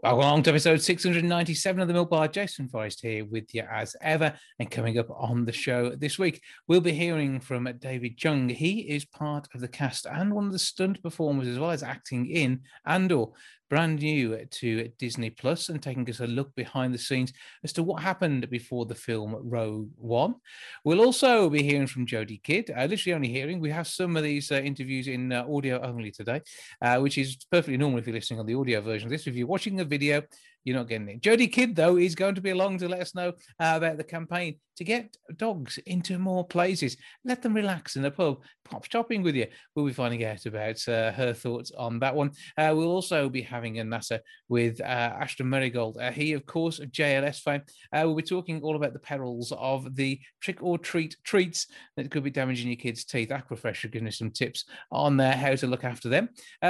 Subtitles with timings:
[0.00, 2.28] Welcome to episode 697 of the Milk Bar.
[2.28, 4.32] Jason Forrest here with you as ever.
[4.60, 8.48] And coming up on the show this week, we'll be hearing from David Jung.
[8.48, 11.82] He is part of the cast and one of the stunt performers, as well as
[11.82, 13.26] acting in Andor
[13.68, 17.32] brand new to Disney Plus and taking us a look behind the scenes
[17.64, 20.36] as to what happened before the film Rogue One.
[20.84, 23.60] We'll also be hearing from Jodie Kidd, uh, literally only hearing.
[23.60, 26.40] We have some of these uh, interviews in uh, audio only today,
[26.82, 29.26] uh, which is perfectly normal if you're listening on the audio version of this.
[29.26, 30.22] If you're watching the video,
[30.68, 31.22] you're not getting it.
[31.22, 34.04] Jodie Kidd, though, is going to be along to let us know uh, about the
[34.04, 36.96] campaign to get dogs into more places.
[37.24, 39.46] Let them relax in the pub, pop shopping with you.
[39.74, 42.30] We'll be finding out about uh, her thoughts on that one.
[42.56, 44.84] Uh, we'll also be having a NASA with uh,
[45.20, 46.00] Aston Merrygold.
[46.00, 47.62] Uh, he, of course, of JLS fame.
[47.92, 52.10] Uh, we'll be talking all about the perils of the trick or treat treats that
[52.10, 53.30] could be damaging your kids' teeth.
[53.30, 56.28] Aquafresh are giving us some tips on uh, how to look after them.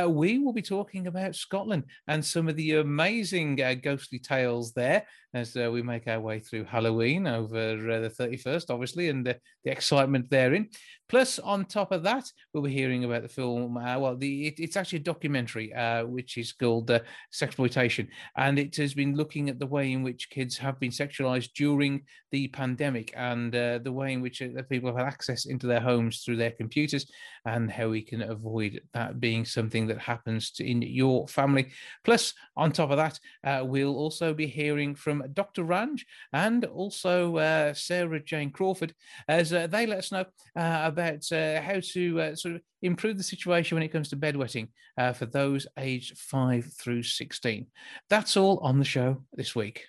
[0.09, 5.57] we will be talking about Scotland and some of the amazing ghostly tales there as
[5.57, 9.71] uh, we make our way through Halloween over uh, the 31st, obviously, and the, the
[9.71, 10.69] excitement therein.
[11.09, 13.79] Plus, on top of that, we'll be hearing about the film.
[13.79, 17.01] Uh, well, the it, it's actually a documentary uh, which is called uh,
[17.33, 21.53] Sexploitation, and it has been looking at the way in which kids have been sexualized
[21.55, 25.67] during the pandemic and uh, the way in which uh, people have had access into
[25.67, 27.11] their homes through their computers,
[27.47, 31.71] and how we can avoid that being something that happens to, in your family.
[32.05, 35.65] Plus, on top of that, uh, we'll also be hearing from Dr.
[35.65, 38.95] Ranj and also Sarah Jane Crawford
[39.29, 40.25] as they let us know
[40.57, 44.17] about about uh, how to uh, sort of improve the situation when it comes to
[44.17, 47.67] bedwetting uh, for those aged 5 through 16.
[48.11, 49.87] That's all on the show this week.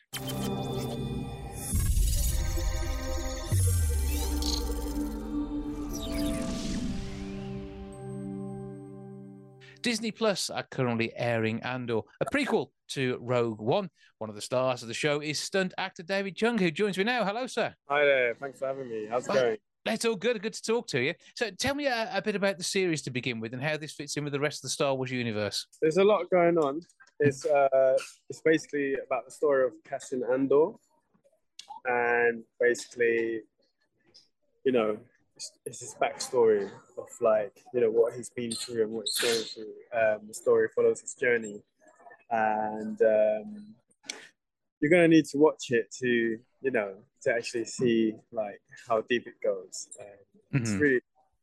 [9.81, 13.89] Disney Plus are currently airing Andor, a prequel to Rogue One.
[14.17, 17.03] One of the stars of the show is stunt actor David Chung, who joins me
[17.03, 17.23] now.
[17.23, 17.73] Hello, sir.
[17.87, 18.35] Hi there.
[18.35, 19.07] Thanks for having me.
[19.09, 19.57] How's it going?
[19.85, 20.41] It's all good.
[20.41, 21.13] Good to talk to you.
[21.35, 23.93] So, tell me a, a, bit about the series to begin with, and how this
[23.93, 25.65] fits in with the rest of the Star Wars universe.
[25.81, 26.81] There's a lot going on.
[27.19, 27.97] It's uh,
[28.29, 30.71] it's basically about the story of Cassian Andor,
[31.85, 33.41] and basically,
[34.65, 34.97] you know,
[35.39, 39.20] it's, it's his backstory of like you know what he's been through and what he's
[39.20, 39.73] going through.
[39.98, 41.61] Um, the story follows his journey,
[42.30, 43.76] and um,
[44.82, 49.27] you're gonna need to watch it to you know to actually see like how deep
[49.27, 49.88] it goes.
[50.02, 50.80] Um, It's mm-hmm.
[50.80, 51.02] really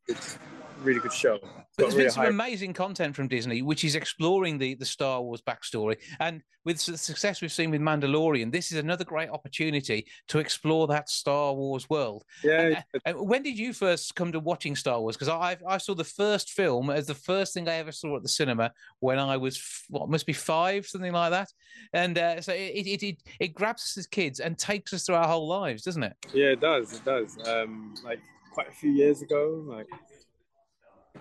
[0.09, 0.39] it's
[0.83, 1.39] really good show.
[1.79, 2.31] There's been some high...
[2.31, 5.97] amazing content from Disney, which is exploring the, the Star Wars backstory.
[6.21, 10.87] And with the success we've seen with Mandalorian, this is another great opportunity to explore
[10.89, 12.25] that Star Wars world.
[12.43, 12.83] Yeah.
[12.95, 15.17] And, and when did you first come to watching Star Wars?
[15.17, 18.23] Because I I saw the first film as the first thing I ever saw at
[18.23, 21.49] the cinema when I was what must be five, something like that.
[21.93, 25.17] And uh, so it, it it it grabs us as kids and takes us through
[25.17, 26.15] our whole lives, doesn't it?
[26.35, 26.95] Yeah, it does.
[26.95, 27.39] It does.
[27.47, 28.21] Um, like
[28.57, 29.87] quite a few years ago, like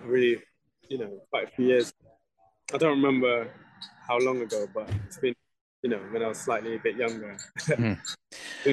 [0.06, 0.38] really,
[0.88, 1.92] you know, quite a few years.
[2.72, 3.50] I don't remember
[4.08, 5.34] how long ago, but it's been,
[5.82, 7.36] you know, when I was slightly a bit younger.
[7.60, 7.98] mm.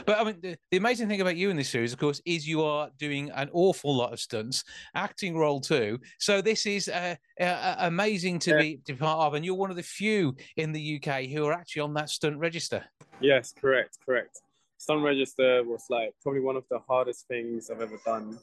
[0.06, 2.48] But I mean, the, the, amazing thing about you in this series, of course, is
[2.48, 4.64] you are doing an awful lot of stunts,
[4.96, 6.00] acting role too.
[6.20, 8.60] So this is uh, uh, amazing to yeah.
[8.60, 11.46] be to be part of, and you're one of the few in the UK who
[11.46, 12.86] are actually on that stunt register.
[13.20, 14.40] Yes, correct, correct.
[14.84, 18.38] Stunt register was like probably one of the hardest things I've ever done.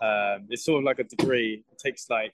[0.00, 1.64] Um, it's sort of like a degree.
[1.72, 2.32] It takes like,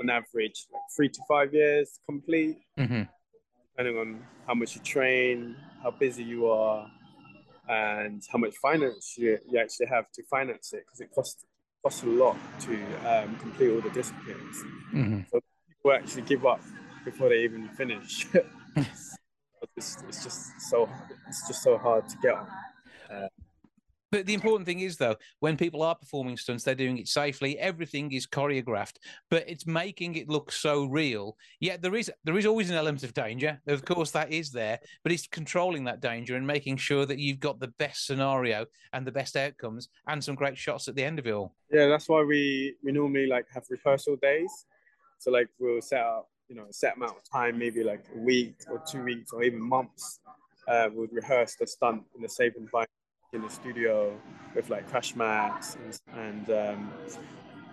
[0.00, 3.02] on average, like three to five years to complete, mm-hmm.
[3.76, 6.90] depending on how much you train, how busy you are,
[7.68, 11.44] and how much finance you, you actually have to finance it because it costs
[11.82, 12.72] costs a lot to
[13.06, 14.56] um, complete all the disciplines.
[14.94, 15.20] Mm-hmm.
[15.30, 16.62] So people actually give up
[17.04, 18.26] before they even finish.
[19.76, 20.88] it's, it's, just so
[21.28, 22.48] it's just so hard to get on.
[23.10, 23.28] Uh,
[24.12, 27.58] but the important thing is, though, when people are performing stunts, they're doing it safely.
[27.58, 28.98] Everything is choreographed,
[29.30, 31.36] but it's making it look so real.
[31.60, 33.60] Yet there is there is always an element of danger.
[33.66, 37.40] Of course, that is there, but it's controlling that danger and making sure that you've
[37.40, 41.18] got the best scenario and the best outcomes and some great shots at the end
[41.18, 41.54] of it all.
[41.72, 44.66] Yeah, that's why we we normally like have rehearsal days.
[45.18, 48.18] So like we'll set up, you know, a set amount of time, maybe like a
[48.18, 50.20] week or two weeks or even months.
[50.68, 52.90] Uh, we'll rehearse the stunt in the safe environment
[53.32, 54.18] in the studio
[54.54, 56.92] with like crash mats and, and um,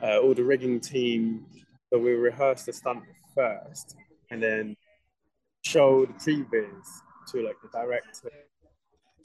[0.03, 1.45] uh, all the rigging team
[1.91, 3.03] So we rehearsed the stunt
[3.35, 3.95] first,
[4.31, 4.75] and then
[5.63, 6.87] show the previs
[7.31, 8.31] to like the director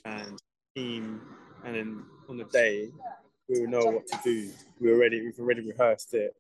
[0.05, 0.39] and
[0.77, 1.21] team,
[1.65, 2.91] and then on the day
[3.49, 4.51] we will know what to do.
[4.81, 6.35] We already we've already rehearsed it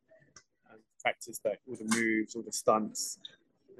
[1.08, 3.18] and practiced like all the moves, all the stunts,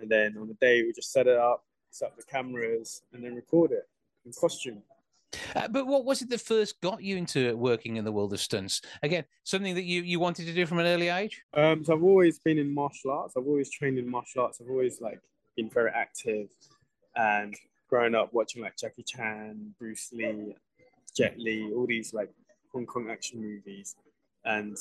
[0.00, 3.25] and then on the day we just set it up, set up the cameras, and
[3.25, 3.88] then record it
[4.25, 4.82] in costume.
[5.54, 8.40] Uh, but what was it that first got you into working in the world of
[8.40, 8.80] stunts?
[9.02, 11.42] Again, something that you, you wanted to do from an early age?
[11.52, 13.34] Um, so I've always been in martial arts.
[13.36, 14.60] I've always trained in martial arts.
[14.62, 15.20] I've always like
[15.56, 16.48] been very active,
[17.14, 17.54] and
[17.90, 20.54] growing up watching like Jackie Chan, Bruce Lee,
[21.14, 22.30] Jet Li, all these like
[22.72, 23.96] Hong Kong action movies,
[24.44, 24.76] and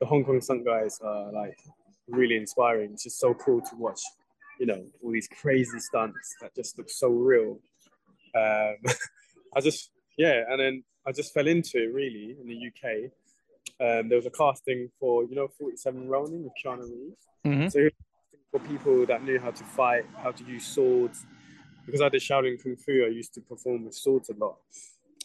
[0.00, 1.58] the Hong Kong stunt guys are like
[2.08, 2.92] really inspiring.
[2.92, 4.00] It's just so cool to watch,
[4.58, 7.58] you know, all these crazy stunts that just look so real.
[8.34, 8.76] Um,
[9.56, 13.10] I just yeah, and then I just fell into it really in the UK.
[13.80, 17.26] Um, there was a casting for you know 47 Ronin with Keanu Reeves.
[17.46, 17.68] Mm-hmm.
[17.68, 17.88] So
[18.50, 21.24] for people that knew how to fight, how to use swords,
[21.86, 24.56] because I did Shaolin Kung Fu, I used to perform with swords a lot,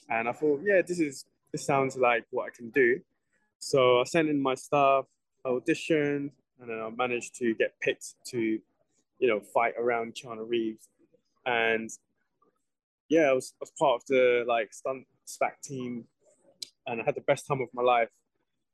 [0.10, 3.00] and I thought, yeah, this is this sounds like what I can do.
[3.60, 5.06] So I sent in my stuff,
[5.46, 8.60] auditioned, and then I managed to get picked to,
[9.20, 10.88] you know, fight around Keanu Reeves,
[11.46, 11.90] and
[13.10, 16.06] yeah, I was, I was part of the like stunt SPAC team,
[16.88, 18.10] and I had the best time of my life.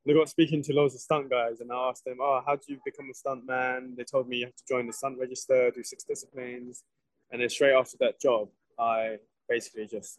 [0.04, 2.56] And I got speaking to loads of stunt guys, and I asked them, "Oh, how
[2.56, 5.18] do you become a stunt man?" They told me you have to join the stunt
[5.18, 6.84] register, do six disciplines,
[7.30, 8.48] and then straight after that job,
[8.78, 9.18] I
[9.48, 10.18] basically just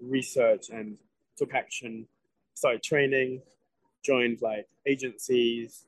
[0.00, 0.98] researched and
[1.36, 2.06] took action,
[2.54, 3.42] started training,
[4.02, 5.86] joined like agencies,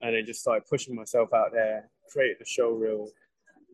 [0.00, 3.08] and then just started pushing myself out there, created the show reel,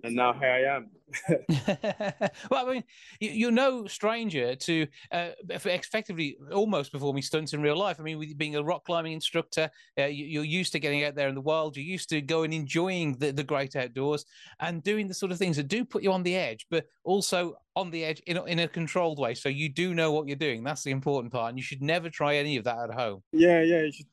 [0.05, 0.91] and now here I am.
[2.51, 2.85] well, I mean,
[3.21, 8.01] you, are no stranger to uh, effectively almost performing stunts in real life.
[8.01, 11.15] I mean, with being a rock climbing instructor, uh, you, are used to getting out
[11.15, 11.77] there in the wild.
[11.77, 14.25] You're used to going enjoying the, the great outdoors
[14.61, 17.55] and doing the sort of things that do put you on the edge, but also
[17.77, 19.35] on the edge in in a controlled way.
[19.35, 20.65] So you do know what you're doing.
[20.65, 21.51] That's the important part.
[21.51, 23.23] And you should never try any of that at home.
[23.33, 23.83] Yeah, yeah.
[23.83, 24.07] You should,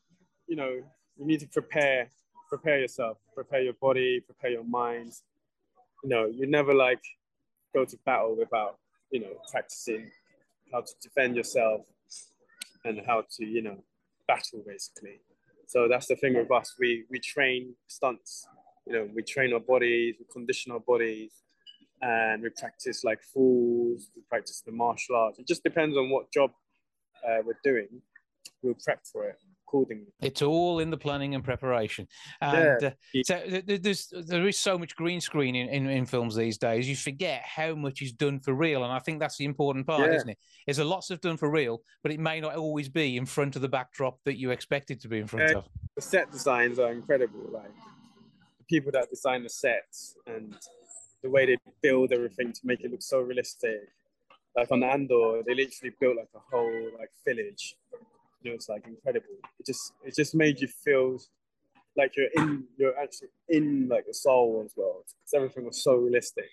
[0.46, 0.70] you know,
[1.16, 2.10] you need to prepare,
[2.48, 5.12] prepare yourself, prepare your body, prepare your mind
[6.02, 7.02] you know, you never like
[7.74, 8.78] go to battle without,
[9.10, 10.10] you know, practicing
[10.72, 11.82] how to defend yourself
[12.84, 13.82] and how to, you know,
[14.26, 15.20] battle basically.
[15.66, 16.74] So that's the thing with us.
[16.78, 18.46] We we train stunts.
[18.86, 21.32] You know, we train our bodies, we condition our bodies,
[22.02, 24.10] and we practice like fools.
[24.16, 25.38] We practice the martial arts.
[25.38, 26.50] It just depends on what job
[27.26, 27.88] uh, we're doing.
[28.62, 29.36] We'll prep for it
[29.70, 30.12] accordingly.
[30.20, 32.08] It's all in the planning and preparation.
[32.40, 32.90] And uh,
[33.24, 36.88] so there's there is so much green screen in, in, in, films these days.
[36.88, 40.10] You forget how much is done for real, and I think that's the important part,
[40.10, 40.16] yeah.
[40.16, 40.38] isn't it?
[40.66, 43.56] There's a lot of done for real, but it may not always be in front
[43.56, 45.64] of the backdrop that you expect it to be in front of.
[45.96, 47.40] The set designs are incredible.
[47.52, 47.72] Like
[48.58, 50.56] the people that design the sets and
[51.22, 53.88] the way they build everything to make it look so realistic.
[54.56, 57.76] Like on Andor, they literally built like a whole like village
[58.44, 59.26] was like incredible.
[59.58, 61.18] It just it just made you feel
[61.96, 65.96] like you're in you're actually in like a Star Wars world because everything was so
[65.96, 66.48] realistic.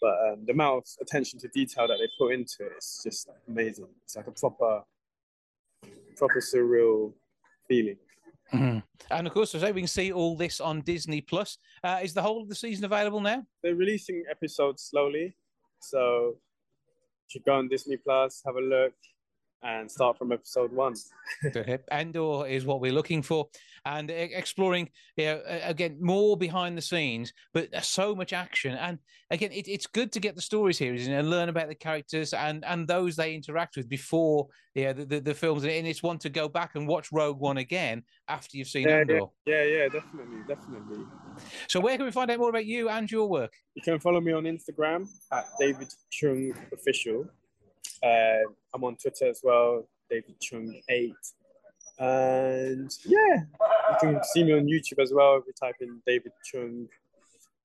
[0.00, 3.26] But um, the amount of attention to detail that they put into it is just
[3.26, 3.88] like, amazing.
[4.04, 4.84] It's like a proper,
[6.16, 7.12] proper surreal
[7.66, 7.96] feeling.
[8.52, 8.78] Mm-hmm.
[9.10, 11.58] And of course, as I say, we can see all this on Disney Plus.
[11.82, 13.44] Uh, is the whole of the season available now?
[13.62, 15.34] They're releasing episodes slowly,
[15.80, 18.94] so you should go on Disney Plus, have a look
[19.62, 20.94] and start from episode one.
[21.90, 23.48] Andor is what we're looking for,
[23.84, 28.74] and exploring, you know, again more behind the scenes, but uh, so much action.
[28.74, 28.98] And
[29.30, 32.64] again, it, it's good to get the stories here and learn about the characters and
[32.64, 35.64] and those they interact with before yeah the, the, the, films.
[35.64, 38.98] And it's one to go back and watch Rogue One again after you've seen yeah,
[38.98, 39.20] Andor.
[39.46, 41.04] Yeah, yeah, yeah, definitely, definitely.
[41.68, 43.52] So where can we find out more about you and your work?
[43.74, 47.26] You can follow me on Instagram at David Chung Official
[48.02, 51.14] uh, I'm on Twitter as well, David Chung eight,
[51.98, 53.42] and yeah,
[53.90, 55.36] you can see me on YouTube as well.
[55.36, 56.88] If you type in David Chung,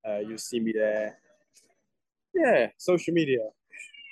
[0.07, 1.19] uh, you'll see me there.
[2.33, 3.49] Yeah, social media.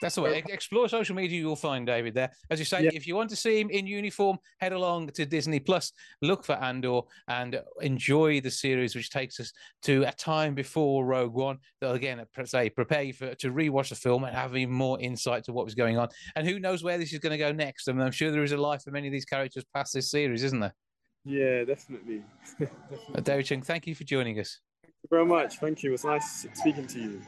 [0.01, 0.43] That's the way.
[0.50, 2.31] Explore social media, you'll find David there.
[2.50, 2.89] As you say, yeah.
[2.93, 5.93] if you want to see him in uniform, head along to Disney Plus,
[6.24, 9.53] look for Andor, and enjoy the series, which takes us
[9.84, 11.60] to a time before Rogue One.
[11.81, 15.43] That again, say, prepare you for, to rewatch the film and have even more insight
[15.46, 16.10] to what was going on.
[16.36, 17.88] And who knows where this is going to go next?
[17.88, 20.10] I mean, I'm sure there is a life for many of these characters past this
[20.10, 20.74] series, isn't there?
[21.25, 22.24] Yeah, definitely.
[22.60, 23.22] definitely.
[23.22, 24.60] David Chung, thank you for joining us.
[24.81, 25.60] Thank you very much.
[25.60, 25.91] Thank you.
[25.91, 27.22] It was nice speaking to you.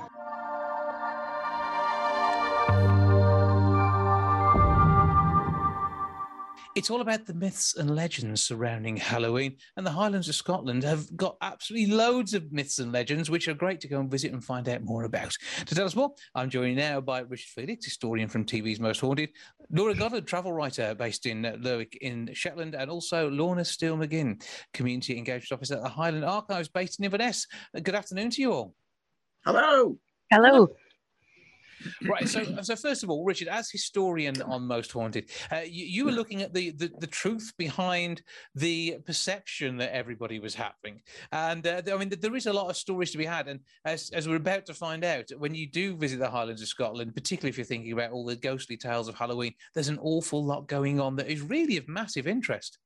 [6.75, 11.15] It's all about the myths and legends surrounding Halloween, and the Highlands of Scotland have
[11.15, 14.44] got absolutely loads of myths and legends, which are great to go and visit and
[14.44, 15.36] find out more about.
[15.68, 19.30] To tell us more, I'm joined now by Richard Felix, historian from TV's Most Haunted,
[19.70, 24.44] Laurie Goodlad, travel writer based in uh, Lerwick in Shetland, and also Lorna Steele McGinn,
[24.74, 27.46] community engagement officer at the Highland Archives based in Inverness.
[27.77, 28.74] Uh, good afternoon to you all.
[29.46, 30.00] Hello.
[30.32, 30.70] Hello.
[32.04, 32.28] Right.
[32.28, 36.12] So, so first of all, Richard, as historian on Most Haunted, uh, you, you, were
[36.12, 38.22] looking at the, the, the truth behind
[38.56, 42.78] the perception that everybody was having, and uh, I mean, there is a lot of
[42.78, 43.48] stories to be had.
[43.48, 46.68] And as, as we're about to find out, when you do visit the Highlands of
[46.68, 50.44] Scotland, particularly if you're thinking about all the ghostly tales of Halloween, there's an awful
[50.44, 52.78] lot going on that is really of massive interest.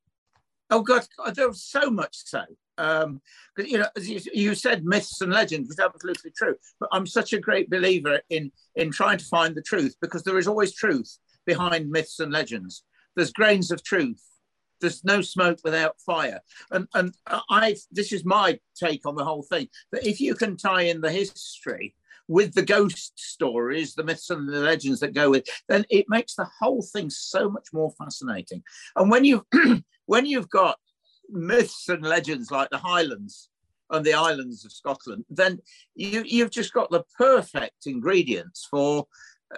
[0.69, 2.43] Oh God, there was so much so.
[2.77, 3.21] Um,
[3.57, 6.55] you know, as you, you, said, myths and legends, is absolutely true.
[6.79, 10.37] But I'm such a great believer in in trying to find the truth because there
[10.37, 12.83] is always truth behind myths and legends.
[13.15, 14.23] There's grains of truth.
[14.79, 16.39] There's no smoke without fire.
[16.71, 17.15] And and
[17.49, 19.69] I this is my take on the whole thing.
[19.91, 21.95] That if you can tie in the history
[22.27, 26.35] with the ghost stories, the myths and the legends that go with, then it makes
[26.35, 28.63] the whole thing so much more fascinating.
[28.95, 29.45] And when you
[30.05, 30.77] when you've got
[31.29, 33.49] myths and legends like the Highlands
[33.89, 35.59] and the islands of Scotland, then
[35.95, 39.07] you, you've just got the perfect ingredients for
[39.53, 39.57] uh,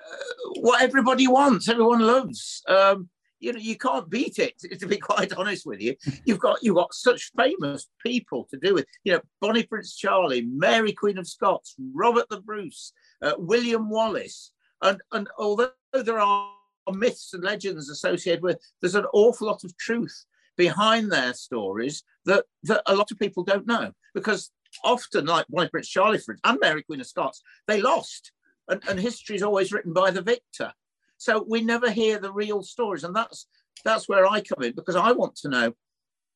[0.59, 2.61] what everybody wants, everyone loves.
[2.67, 3.09] Um,
[3.39, 4.53] you know, you can't beat it.
[4.79, 5.95] To be quite honest with you,
[6.25, 8.85] you've got you've got such famous people to do with.
[9.03, 14.51] You know, Bonnie Prince Charlie, Mary Queen of Scots, Robert the Bruce, uh, William Wallace,
[14.81, 16.51] and and although there are
[16.91, 20.25] myths and legends associated with, there's an awful lot of truth
[20.59, 24.51] behind their stories that, that a lot of people don't know because
[24.83, 28.33] often, like Bonnie Prince Charlie for and Mary Queen of Scots, they lost,
[28.67, 30.73] and, and history is always written by the victor.
[31.17, 33.47] So we never hear the real stories, and that's
[33.85, 35.73] that's where I come in because I want to know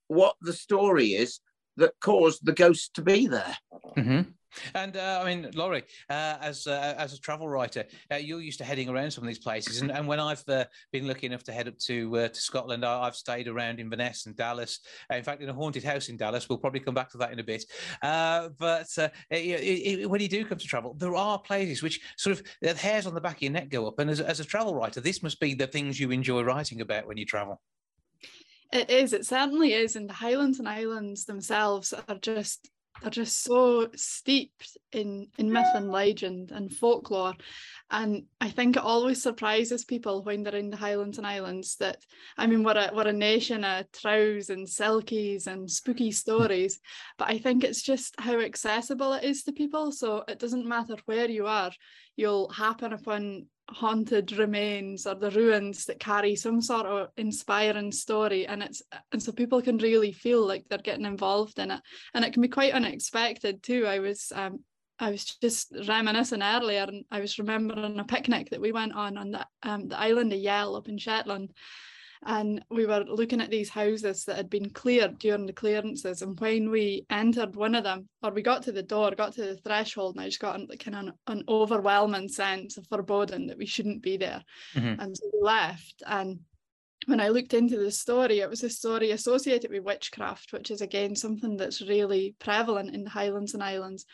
[0.08, 1.42] what the story is
[1.75, 3.58] that caused the ghost to be there.
[3.98, 4.22] Mm-hmm.
[4.76, 8.60] And uh, I mean, Laurie, uh, as uh, as a travel writer, uh, you're used
[8.60, 11.44] to heading around some of these places, and, and when I've uh, been lucky enough
[11.44, 14.80] to head up to uh, to Scotland, I, have stayed around Inverness and Dallas.
[15.12, 16.50] in fact, in a haunted house in Dallas.
[16.50, 17.66] We'll probably come back to that in a bit.
[18.02, 22.46] but it, it, when you do come to travel, there are places which sort of
[22.62, 24.00] the hairs on the back of your neck go up.
[24.00, 27.08] And as, as a travel writer, this must be the things you enjoy writing about
[27.08, 27.62] when you travel.
[28.74, 29.14] It is.
[29.14, 29.96] It certainly is.
[29.96, 32.72] And the Highlands and Islands themselves are just
[33.04, 37.34] are just so steeped in in myth and legend and folklore.
[37.90, 41.98] And I think it always surprises people when they're in the Highlands and Islands that
[42.38, 46.80] I mean we're a we're a nation of trows and selkies and spooky stories
[47.18, 49.92] but I think it's just how accessible it is to people.
[49.92, 51.72] So it doesn't matter where you are
[52.16, 58.46] you'll happen upon haunted remains or the ruins that carry some sort of inspiring story
[58.46, 61.82] and it's and so people can really feel like they're getting involved in it.
[62.13, 63.86] And it can be quite unexpected too.
[63.86, 64.60] I was um
[65.00, 69.17] i was just reminiscing earlier and i was remembering a picnic that we went on
[69.17, 71.51] on the, um, the island of yell up in shetland
[72.25, 76.39] and we were looking at these houses that had been cleared during the clearances and
[76.39, 79.58] when we entered one of them or we got to the door got to the
[79.58, 83.58] threshold and i just got an, kind of an, an overwhelming sense of foreboding that
[83.58, 84.44] we shouldn't be there
[84.75, 85.00] mm-hmm.
[85.00, 86.39] and so we left and
[87.06, 90.82] when I looked into the story, it was a story associated with witchcraft, which is
[90.82, 94.06] again something that's really prevalent in the Highlands and Islands.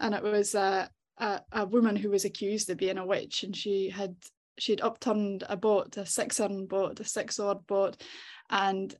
[0.00, 3.54] And it was a, a, a woman who was accused of being a witch, and
[3.54, 4.16] she had
[4.58, 8.02] she'd upturned a boat, a six-horn boat, a six-oared boat,
[8.50, 8.94] and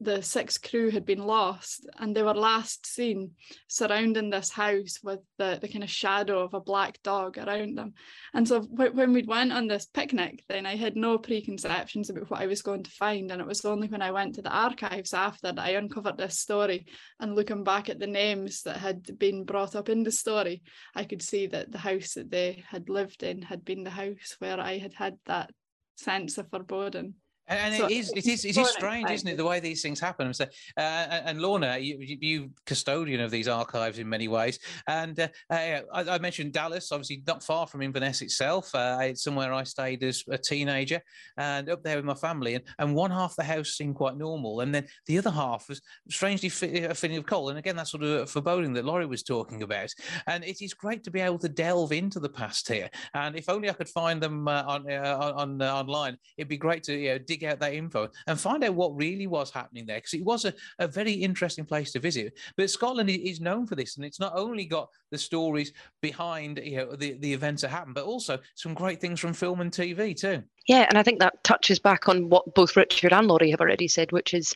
[0.00, 3.32] the six crew had been lost and they were last seen
[3.68, 7.94] surrounding this house with the, the kind of shadow of a black dog around them.
[8.34, 12.30] And so w- when we went on this picnic then i had no preconceptions about
[12.30, 14.50] what i was going to find and it was only when i went to the
[14.50, 16.86] archives after that i uncovered this story
[17.20, 20.62] and looking back at the names that had been brought up in the story
[20.94, 24.36] i could see that the house that they had lived in had been the house
[24.38, 25.50] where i had had that
[25.96, 27.14] sense of foreboding
[27.48, 30.00] and, so, it is, it is, it is strange, isn't it, the way these things
[30.00, 30.32] happen?
[30.34, 30.44] So,
[30.76, 35.82] uh, and Lorna, you, you custodian of these archives in many ways, and uh, I,
[35.92, 38.74] I, mentioned Dallas, obviously not far from Inverness itself.
[38.74, 41.00] Uh, it's somewhere I stayed as a teenager,
[41.36, 44.60] and up there with my family, and, and one half the house seemed quite normal,
[44.60, 46.48] and then the other half was strangely
[46.84, 47.50] a feeling of cold.
[47.50, 49.92] And again, that sort of foreboding that Laurie was talking about.
[50.26, 52.90] And it is great to be able to delve into the past here.
[53.14, 56.56] And if only I could find them uh, on, uh, on uh, online, it'd be
[56.56, 59.50] great to you know, dig dig out that info and find out what really was
[59.50, 62.36] happening there because it was a, a very interesting place to visit.
[62.56, 66.78] But Scotland is known for this, and it's not only got the stories behind you
[66.78, 70.18] know the, the events that happened, but also some great things from film and TV
[70.18, 70.42] too.
[70.66, 73.88] Yeah, and I think that touches back on what both Richard and Laurie have already
[73.88, 74.54] said, which is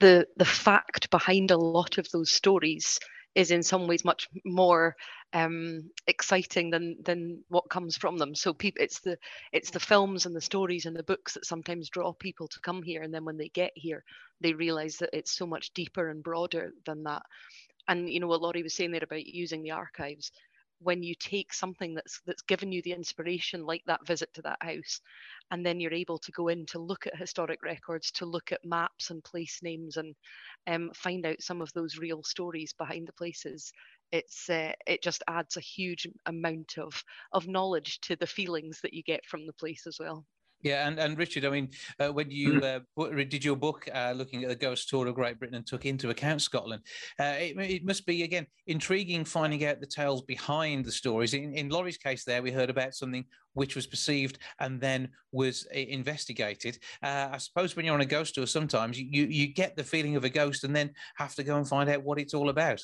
[0.00, 2.98] the the fact behind a lot of those stories
[3.34, 4.96] is in some ways much more
[5.32, 8.34] um, exciting than than what comes from them.
[8.34, 9.16] So people, it's the
[9.52, 12.82] it's the films and the stories and the books that sometimes draw people to come
[12.82, 14.04] here, and then when they get here,
[14.40, 17.22] they realise that it's so much deeper and broader than that.
[17.88, 20.30] And you know what Laurie was saying there about using the archives.
[20.82, 24.58] When you take something that's that's given you the inspiration, like that visit to that
[24.62, 25.00] house,
[25.50, 28.64] and then you're able to go in to look at historic records, to look at
[28.64, 30.14] maps and place names, and
[30.66, 33.72] um, find out some of those real stories behind the places
[34.10, 38.92] it's uh, it just adds a huge amount of of knowledge to the feelings that
[38.92, 40.26] you get from the place as well
[40.62, 43.00] yeah, and, and Richard, I mean, uh, when you mm-hmm.
[43.00, 45.86] uh, did your book uh, looking at the ghost tour of Great Britain and took
[45.86, 46.82] into account Scotland,
[47.18, 51.34] uh, it, it, must be, again, intriguing finding out the tales behind the stories.
[51.34, 55.66] In, in Laurie's case, there, we heard about something which was perceived and then was
[55.74, 56.78] uh, investigated.
[57.02, 60.16] Uh, I suppose when you're on a ghost tour, sometimes you, you get the feeling
[60.16, 62.82] of a ghost and then have to go and find out what it's all about.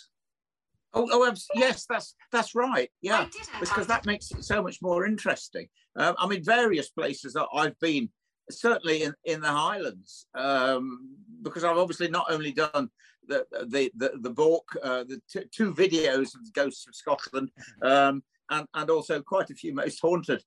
[0.94, 2.90] Oh, oh, yes, that's that's right.
[3.02, 3.26] Yeah,
[3.60, 5.68] because that makes it so much more interesting.
[5.96, 8.08] Um, I mean, various places that I've been,
[8.50, 12.88] certainly in, in the Highlands, um, because I've obviously not only done
[13.26, 15.20] the the the, the book, uh, the
[15.52, 17.50] two videos of Ghosts of Scotland,
[17.82, 20.42] um, and and also quite a few most haunted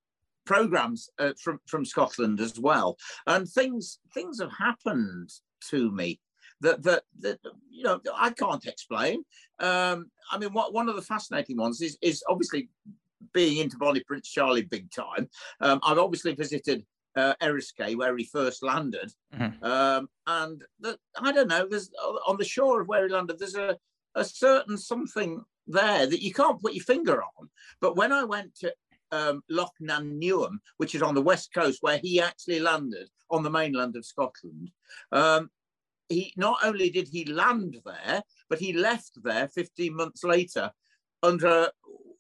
[0.45, 2.97] programs uh, from from Scotland as well.
[3.27, 5.29] And things things have happened
[5.69, 6.19] to me
[6.61, 7.39] that that, that
[7.69, 9.23] you know I can't explain.
[9.59, 12.69] Um, I mean, what, one of the fascinating ones is is obviously
[13.33, 15.29] being into Bonnie Prince Charlie big time.
[15.59, 19.63] Um, I've obviously visited uh, Eriskay where he first landed, mm-hmm.
[19.63, 21.67] um, and the, I don't know.
[21.69, 21.91] There's
[22.27, 23.39] on the shore of where he landed.
[23.39, 23.77] There's a
[24.15, 27.49] a certain something there that you can't put your finger on.
[27.79, 28.73] But when I went to
[29.11, 33.43] um, Loch nan Uamh, which is on the west coast where he actually landed on
[33.43, 34.69] the mainland of Scotland,
[35.11, 35.49] um,
[36.11, 40.71] he not only did he land there, but he left there 15 months later
[41.23, 41.69] under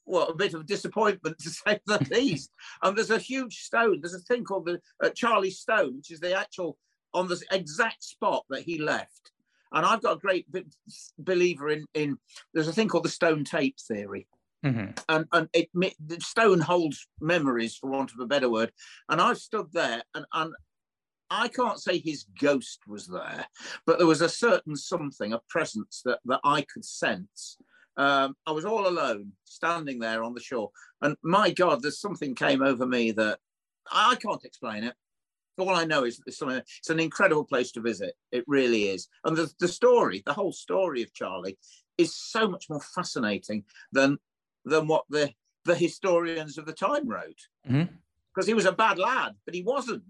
[0.05, 2.51] well, a bit of disappointment to say the least.
[2.83, 3.99] and there's a huge stone.
[4.01, 6.77] There's a thing called the uh, Charlie Stone, which is the actual
[7.13, 9.31] on the exact spot that he left.
[9.73, 10.47] And I've got a great
[11.17, 12.17] believer in in.
[12.53, 14.27] There's a thing called the stone tape theory.
[14.65, 14.91] Mm-hmm.
[15.09, 18.71] And, and it, the stone holds memories, for want of a better word.
[19.09, 20.53] And I've stood there, and, and
[21.31, 23.45] I can't say his ghost was there,
[23.85, 27.57] but there was a certain something, a presence that, that I could sense.
[27.95, 32.35] Um, I was all alone, standing there on the shore, and my God, there's something
[32.35, 33.39] came over me that
[33.89, 34.93] I can't explain it.
[35.57, 38.15] All I know is it's, something, it's an incredible place to visit.
[38.31, 39.07] It really is.
[39.23, 41.57] And the, the story, the whole story of Charlie,
[41.97, 44.17] is so much more fascinating than
[44.65, 45.31] than what the
[45.65, 47.47] the historians of the time wrote.
[47.69, 47.95] Mm-hmm
[48.33, 50.03] because he was a bad lad, but he wasn't.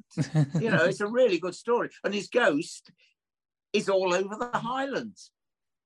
[0.60, 1.90] you know, it's a really good story.
[2.04, 2.92] And his ghost
[3.74, 5.32] is all over the Highlands.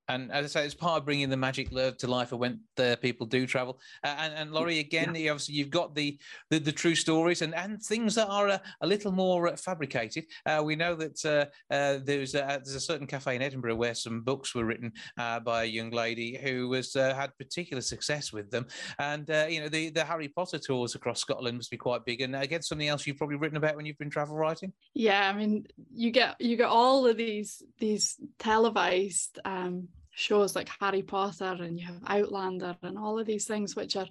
[0.08, 2.60] And as I say, it's part of bringing the magic love to life of when
[2.76, 3.80] the people do travel.
[4.04, 5.32] Uh, and, and Laurie, again, yeah.
[5.32, 6.18] obviously you've got the,
[6.50, 10.26] the, the true stories and and things that are a, a little more uh, fabricated.
[10.46, 13.96] Uh, we know that uh, uh there's a, there's a certain cafe in Edinburgh where
[13.96, 18.52] some books were written uh, by a young lady who was had particular success with
[18.52, 18.68] them.
[19.00, 22.22] And you know the the Harry Potter tours across Scotland must be quite big.
[22.22, 24.74] And again, something else you've probably written about when you've been travel writing.
[24.94, 29.40] Yeah, I mean, you get you get all of these these televised.
[29.46, 33.96] Um, shows like Harry Potter and you have Outlander and all of these things which
[33.96, 34.08] are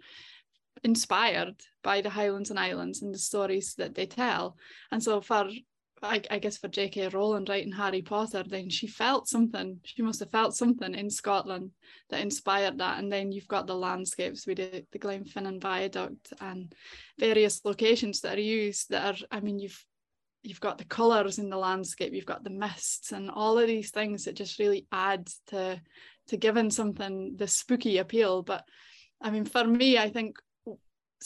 [0.82, 4.56] inspired by the Highlands and Islands and the stories that they tell.
[4.90, 5.48] And so for
[6.04, 7.08] I, I guess for J.K.
[7.08, 9.80] Rowling writing Harry Potter, then she felt something.
[9.84, 11.70] She must have felt something in Scotland
[12.10, 12.98] that inspired that.
[12.98, 16.74] And then you've got the landscapes with the, the Glenfinnan Viaduct and
[17.18, 19.84] various locations that are used that are, I mean, you've
[20.44, 23.90] you've got the colors in the landscape you've got the mists and all of these
[23.90, 25.80] things that just really add to
[26.28, 28.42] to giving something the spooky appeal.
[28.42, 28.64] But
[29.20, 30.36] i mean for me i think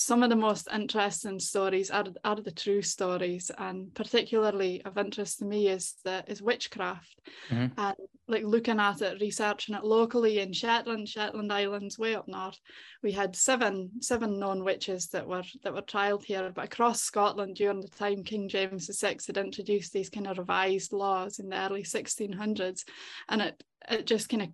[0.00, 5.40] some of the most interesting stories are, are the true stories and particularly of interest
[5.40, 7.18] to me is the is witchcraft.
[7.50, 7.80] Mm-hmm.
[7.80, 7.96] and
[8.28, 12.60] like looking at it researching it locally in shetland shetland islands way up north
[13.02, 16.52] we had seven seven known witches that were that were trialed here.
[16.54, 20.92] But across scotland during the time king james vi had introduced these kind of revised
[20.92, 22.84] laws in the early 1600s
[23.28, 24.48] and it it just kind of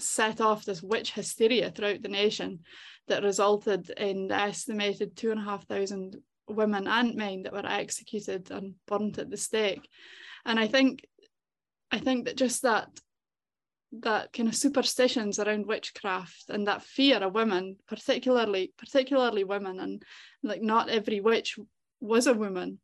[0.00, 2.60] set off this witch hysteria throughout the nation
[3.08, 6.16] that resulted in the estimated two and a half thousand
[6.48, 9.88] women and men that were executed and burnt at the stake.
[10.44, 11.04] And I think
[11.90, 12.88] I think that just that
[14.00, 20.02] that kind of superstitions around witchcraft and that fear of women, particularly particularly women, and
[20.42, 21.58] like not every witch
[22.00, 22.78] was a woman,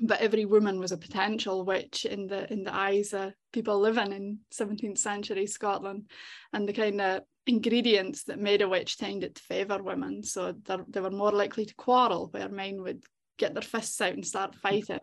[0.00, 4.12] but every woman was a potential witch in the in the eyes of people living
[4.12, 6.10] in 17th century Scotland,
[6.52, 10.54] and the kind of ingredients that made a witch tended to favour women, so
[10.88, 13.04] they were more likely to quarrel, where men would
[13.38, 15.00] get their fists out and start fighting,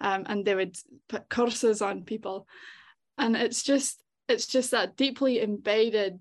[0.00, 0.76] um, and they would
[1.08, 2.46] put curses on people,
[3.18, 6.18] and it's just it's just that deeply embedded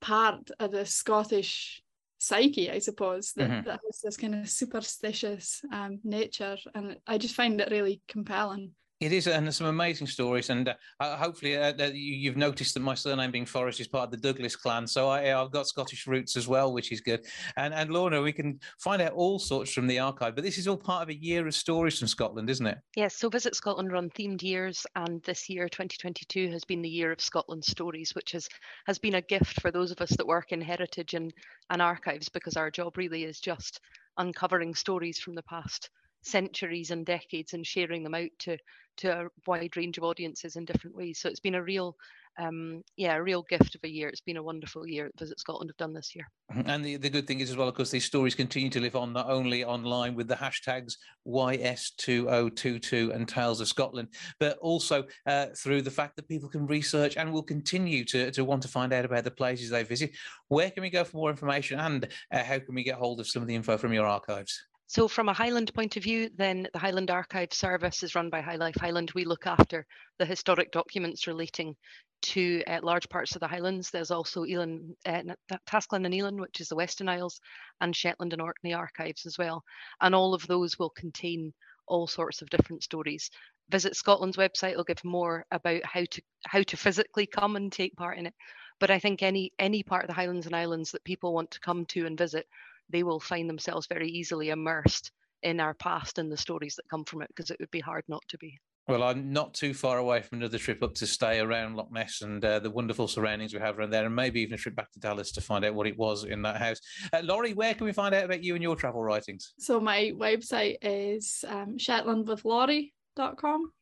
[0.00, 1.82] part of the Scottish
[2.18, 3.66] psyche, I suppose, that, mm-hmm.
[3.66, 6.56] that has this kind of superstitious um, nature.
[6.74, 8.72] And I just find it really compelling.
[9.02, 10.48] It is, and some amazing stories.
[10.48, 14.10] And uh, hopefully, uh, you, have noticed that my surname being Forrest is part of
[14.12, 14.86] the Douglas clan.
[14.86, 17.26] So I, have got Scottish roots as well, which is good.
[17.56, 20.36] And and Lorna, we can find out all sorts from the archive.
[20.36, 22.78] But this is all part of a year of stories from Scotland, isn't it?
[22.94, 23.16] Yes.
[23.16, 27.20] So Visit Scotland run themed years, and this year, 2022, has been the year of
[27.20, 28.48] Scotland stories, which has
[28.86, 31.34] has been a gift for those of us that work in heritage and
[31.70, 33.80] and archives, because our job really is just
[34.16, 35.90] uncovering stories from the past
[36.22, 38.56] centuries and decades and sharing them out to
[38.98, 41.18] to a wide range of audiences in different ways.
[41.20, 41.96] So it's been a real,
[42.38, 44.08] um, yeah, a real gift of a year.
[44.08, 46.26] It's been a wonderful year that Visit Scotland have done this year.
[46.52, 46.68] Mm-hmm.
[46.68, 48.96] And the, the good thing is as well, of course, these stories continue to live
[48.96, 50.94] on not only online with the hashtags
[51.26, 54.08] YS2022 and Tales of Scotland,
[54.38, 58.44] but also uh, through the fact that people can research and will continue to, to
[58.44, 60.10] want to find out about the places they visit.
[60.48, 63.28] Where can we go for more information and uh, how can we get hold of
[63.28, 64.66] some of the info from your archives?
[64.92, 68.42] So from a Highland point of view, then the Highland Archive Service is run by
[68.42, 69.10] High Life Highland.
[69.14, 69.86] We look after
[70.18, 71.74] the historic documents relating
[72.20, 73.90] to uh, large parts of the Highlands.
[73.90, 75.22] There's also Elan, uh,
[75.66, 77.40] Tasglann and Elan, which is the Western Isles,
[77.80, 79.64] and Shetland and Orkney archives as well.
[80.02, 81.54] And all of those will contain
[81.86, 83.30] all sorts of different stories.
[83.70, 87.96] Visit Scotland's website will give more about how to how to physically come and take
[87.96, 88.34] part in it.
[88.78, 91.60] But I think any any part of the Highlands and Islands that people want to
[91.60, 92.46] come to and visit
[92.92, 95.10] they will find themselves very easily immersed
[95.42, 98.04] in our past and the stories that come from it because it would be hard
[98.08, 98.58] not to be.
[98.88, 102.22] Well, I'm not too far away from another trip up to stay around Loch Ness
[102.22, 104.90] and uh, the wonderful surroundings we have around there, and maybe even a trip back
[104.92, 106.80] to Dallas to find out what it was in that house.
[107.12, 109.54] Uh, Laurie, where can we find out about you and your travel writings?
[109.58, 113.72] So, my website is um, shetlandwithlaurie.com,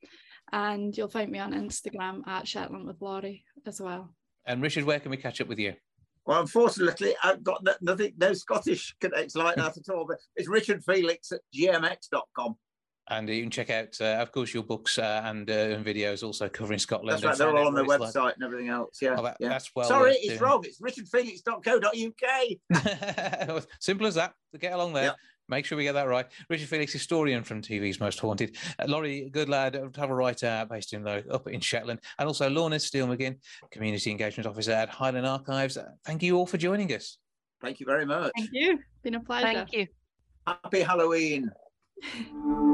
[0.53, 4.15] and you'll find me on Instagram at shetlandwithlaurie as well.
[4.45, 5.73] And Richard, where can we catch up with you?
[6.31, 10.07] Well, unfortunately, I've got nothing, no Scottish connection like that at all.
[10.07, 12.55] But it's Richard Felix at gmx.com.
[13.09, 16.23] And you can check out, uh, of course, your books uh, and, uh, and videos
[16.23, 17.21] also covering Scotland.
[17.21, 18.37] That's right, they're all on the website like.
[18.37, 18.99] and everything else.
[19.03, 19.49] Yeah, oh, that, yeah.
[19.49, 19.89] That's well.
[19.89, 20.41] Sorry, it's doing.
[20.41, 20.65] wrong.
[20.65, 23.65] It's richardfelix.co.uk.
[23.81, 24.33] Simple as that.
[24.53, 25.17] To get along there.
[25.51, 25.57] Yeah.
[25.57, 26.27] Make sure we get that right.
[26.49, 28.57] Richard Felix, historian from TV's Most Haunted.
[28.79, 32.01] Uh, Laurie Goodlad, travel writer based in the, up in Shetland.
[32.19, 33.37] And also Lorna Steele McGinn,
[33.71, 35.77] Community Engagement Officer at Highland Archives.
[35.77, 37.19] Uh, thank you all for joining us.
[37.61, 38.33] Thank you very much.
[38.37, 38.79] Thank you.
[39.03, 39.47] Been a pleasure.
[39.47, 39.87] Thank you.
[40.47, 41.51] Happy Halloween.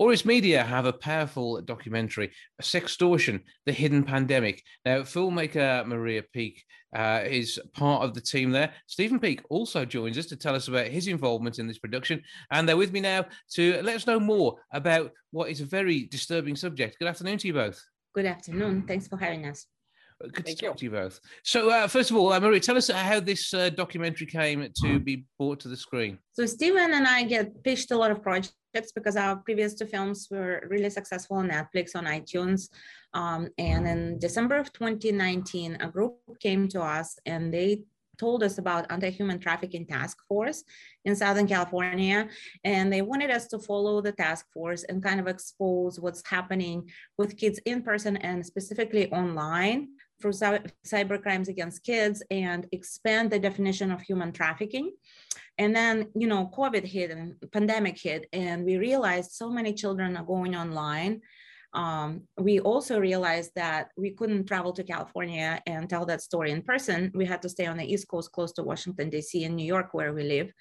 [0.00, 2.30] Auris Media have a powerful documentary,
[2.62, 4.62] Sextortion, The Hidden Pandemic.
[4.84, 8.72] Now, filmmaker Maria Peak uh, is part of the team there.
[8.86, 12.22] Stephen Peak also joins us to tell us about his involvement in this production.
[12.52, 16.04] And they're with me now to let us know more about what is a very
[16.04, 17.00] disturbing subject.
[17.00, 17.84] Good afternoon to you both.
[18.14, 18.84] Good afternoon.
[18.86, 19.66] Thanks for having us.
[20.20, 20.74] Good Thank to talk you.
[20.74, 21.20] to you both.
[21.44, 24.98] So, uh, first of all, uh, Marie, tell us how this uh, documentary came to
[24.98, 26.18] be brought to the screen.
[26.32, 30.26] So, Stephen and I get pitched a lot of projects because our previous two films
[30.28, 32.68] were really successful on Netflix, on iTunes.
[33.14, 37.84] Um, and in December of 2019, a group came to us and they
[38.18, 40.64] told us about anti-human trafficking task force
[41.04, 42.28] in southern california
[42.64, 46.82] and they wanted us to follow the task force and kind of expose what's happening
[47.16, 49.88] with kids in person and specifically online
[50.20, 54.92] for cyber crimes against kids and expand the definition of human trafficking.
[55.58, 60.16] And then, you know, COVID hit and pandemic hit, and we realized so many children
[60.16, 61.20] are going online.
[61.78, 66.60] Um, we also realized that we couldn't travel to California and tell that story in
[66.60, 67.12] person.
[67.14, 69.94] We had to stay on the East Coast, close to Washington, D.C., and New York,
[69.94, 70.52] where we live.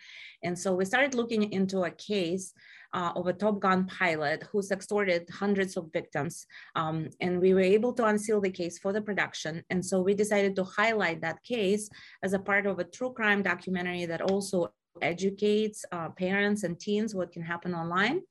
[0.43, 2.53] And so we started looking into a case
[2.93, 6.45] uh, of a Top Gun pilot who's extorted hundreds of victims.
[6.75, 9.63] Um, and we were able to unseal the case for the production.
[9.71, 11.89] And so we decided to highlight that case
[12.21, 17.15] as a part of a true crime documentary that also educates uh, parents and teens
[17.15, 18.21] what can happen online.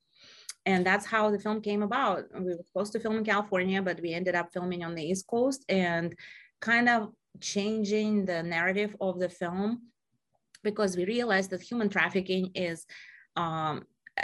[0.67, 3.99] And that's how the film came about we were supposed to film in california but
[4.01, 6.13] we ended up filming on the east coast and
[6.61, 9.81] kind of changing the narrative of the film
[10.63, 12.85] because we realized that human trafficking is
[13.35, 13.83] um,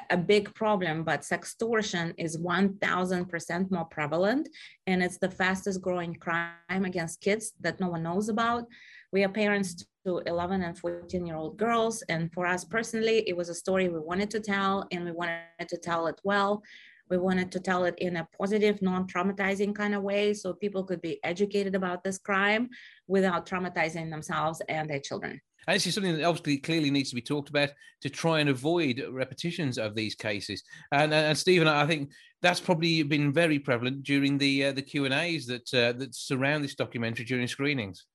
[0.10, 4.50] a big problem, but sextortion is 1000% more prevalent
[4.88, 8.66] and it's the fastest growing crime against kids that no one knows about.
[9.12, 12.02] We are parents to 11 and 14 year old girls.
[12.04, 15.68] And for us personally, it was a story we wanted to tell and we wanted
[15.68, 16.64] to tell it well.
[17.10, 20.84] We wanted to tell it in a positive, non traumatizing kind of way so people
[20.84, 22.70] could be educated about this crime
[23.08, 25.40] without traumatizing themselves and their children.
[25.68, 27.70] And this is something that obviously clearly needs to be talked about
[28.02, 30.64] to try and avoid repetitions of these cases.
[30.92, 32.12] And, and Stephen, I think
[32.42, 36.14] that's probably been very prevalent during the uh, the Q and A's that uh, that
[36.14, 38.06] surround this documentary during screenings.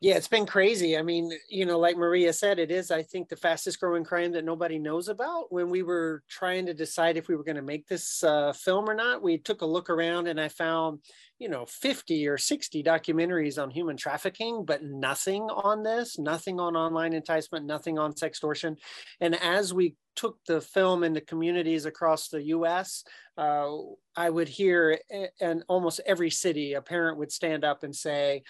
[0.00, 0.98] Yeah, it's been crazy.
[0.98, 4.32] I mean, you know, like Maria said, it is, I think, the fastest growing crime
[4.32, 5.50] that nobody knows about.
[5.50, 8.90] When we were trying to decide if we were going to make this uh, film
[8.90, 10.98] or not, we took a look around and I found,
[11.38, 16.76] you know, 50 or 60 documentaries on human trafficking, but nothing on this, nothing on
[16.76, 18.76] online enticement, nothing on sextortion.
[19.22, 23.04] And as we took the film into communities across the US,
[23.36, 23.68] uh,
[24.16, 24.98] I would hear
[25.40, 28.42] in almost every city, a parent would stand up and say,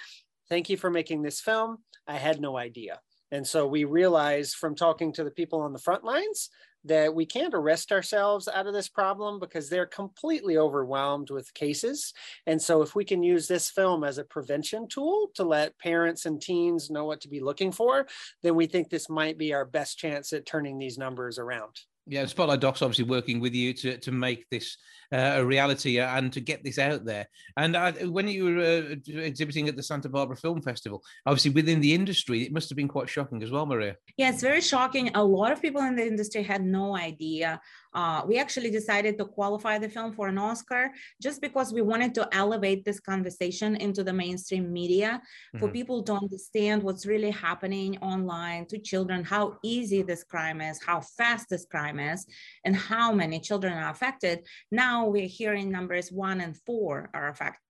[0.48, 1.78] thank you for making this film.
[2.07, 3.00] I had no idea.
[3.30, 6.50] And so we realized from talking to the people on the front lines
[6.85, 12.12] that we can't arrest ourselves out of this problem because they're completely overwhelmed with cases.
[12.46, 16.26] And so if we can use this film as a prevention tool to let parents
[16.26, 18.07] and teens know what to be looking for,
[18.42, 21.80] then we think this might be our best chance at turning these numbers around.
[22.06, 24.76] Yeah, Spotlight Docs obviously working with you to, to make this
[25.10, 27.26] uh, a reality and to get this out there.
[27.56, 31.80] And uh, when you were uh, exhibiting at the Santa Barbara Film Festival, obviously within
[31.80, 33.96] the industry, it must have been quite shocking as well, Maria.
[34.18, 35.10] Yeah, it's very shocking.
[35.14, 37.60] A lot of people in the industry had no idea.
[37.94, 42.14] Uh, we actually decided to qualify the film for an Oscar just because we wanted
[42.14, 45.20] to elevate this conversation into the mainstream media
[45.59, 45.72] for mm-hmm.
[45.72, 51.00] people to understand what's really happening online to children, how easy this crime is, how
[51.00, 52.26] fast this crime is,
[52.64, 54.40] and how many children are affected.
[54.70, 57.63] Now now we're hearing numbers one and four are affected.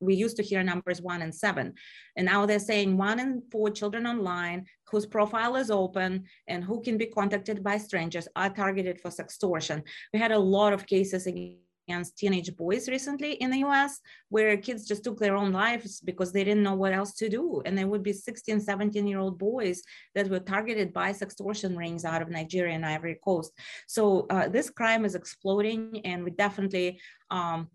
[0.00, 1.74] We used to hear numbers one and seven.
[2.16, 6.82] And now they're saying one in four children online whose profile is open and who
[6.82, 9.82] can be contacted by strangers are targeted for sextortion.
[10.12, 14.86] We had a lot of cases against teenage boys recently in the US where kids
[14.86, 17.62] just took their own lives because they didn't know what else to do.
[17.64, 19.82] And there would be 16, 17 year old boys
[20.14, 23.52] that were targeted by sextortion rings out of Nigeria and Ivory Coast.
[23.88, 27.68] So uh, this crime is exploding and we definitely um,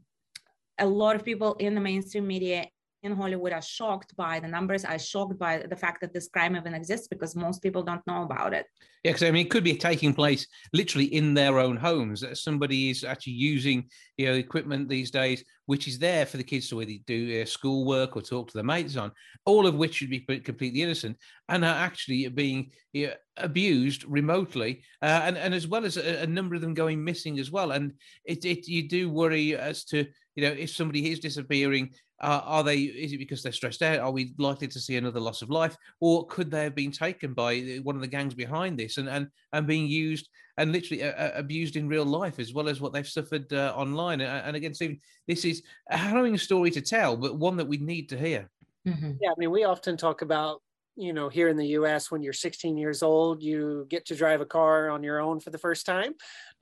[0.80, 2.68] a lot of people in the mainstream media
[3.06, 6.56] in Hollywood are shocked by the numbers, are shocked by the fact that this crime
[6.56, 8.66] even exists because most people don't know about it.
[9.04, 12.22] Yeah, because I mean, it could be taking place literally in their own homes.
[12.22, 13.88] That somebody is actually using
[14.18, 17.46] you know equipment these days, which is there for the kids to either do uh,
[17.46, 19.12] schoolwork or talk to their mates on,
[19.46, 21.18] all of which should be completely innocent
[21.50, 26.24] and are actually being you know, abused remotely, uh, and and as well as a,
[26.24, 27.72] a, number of them going missing as well.
[27.72, 32.42] And it, it you do worry as to you know if somebody is disappearing uh,
[32.46, 32.80] are they?
[32.80, 34.00] Is it because they're stressed out?
[34.00, 37.34] Are we likely to see another loss of life, or could they have been taken
[37.34, 41.12] by one of the gangs behind this and and and being used and literally uh,
[41.12, 44.22] uh abused in real life as well as what they've suffered uh, online?
[44.22, 48.08] And again, Stephen, this is a harrowing story to tell, but one that we need
[48.10, 48.50] to hear.
[48.88, 49.14] Mm-hmm.
[49.20, 50.62] Yeah, I mean, we often talk about
[50.98, 54.42] you know, here in the US, when you're 16 years old, you get to drive
[54.42, 56.14] a car on your own for the first time.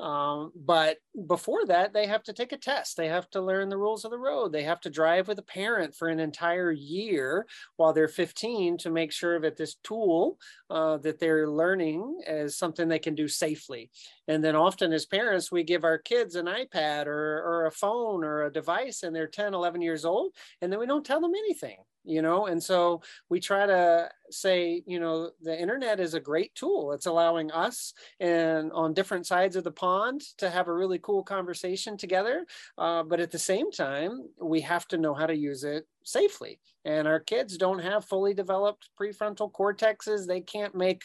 [0.03, 2.97] Um, but before that, they have to take a test.
[2.97, 4.51] They have to learn the rules of the road.
[4.51, 7.45] They have to drive with a parent for an entire year
[7.77, 10.37] while they're 15 to make sure that this tool
[10.69, 13.91] uh, that they're learning is something they can do safely.
[14.27, 18.25] And then often as parents, we give our kids an iPad or, or a phone
[18.25, 21.33] or a device and they're 10, 11 years old, and then we don't tell them
[21.33, 26.19] anything you know and so we try to say you know the internet is a
[26.19, 29.92] great tool it's allowing us and on different sides of the pond
[30.37, 32.45] to have a really cool conversation together
[32.77, 36.59] uh, but at the same time we have to know how to use it safely.
[36.85, 40.27] And our kids don't have fully developed prefrontal cortexes.
[40.27, 41.03] They can't make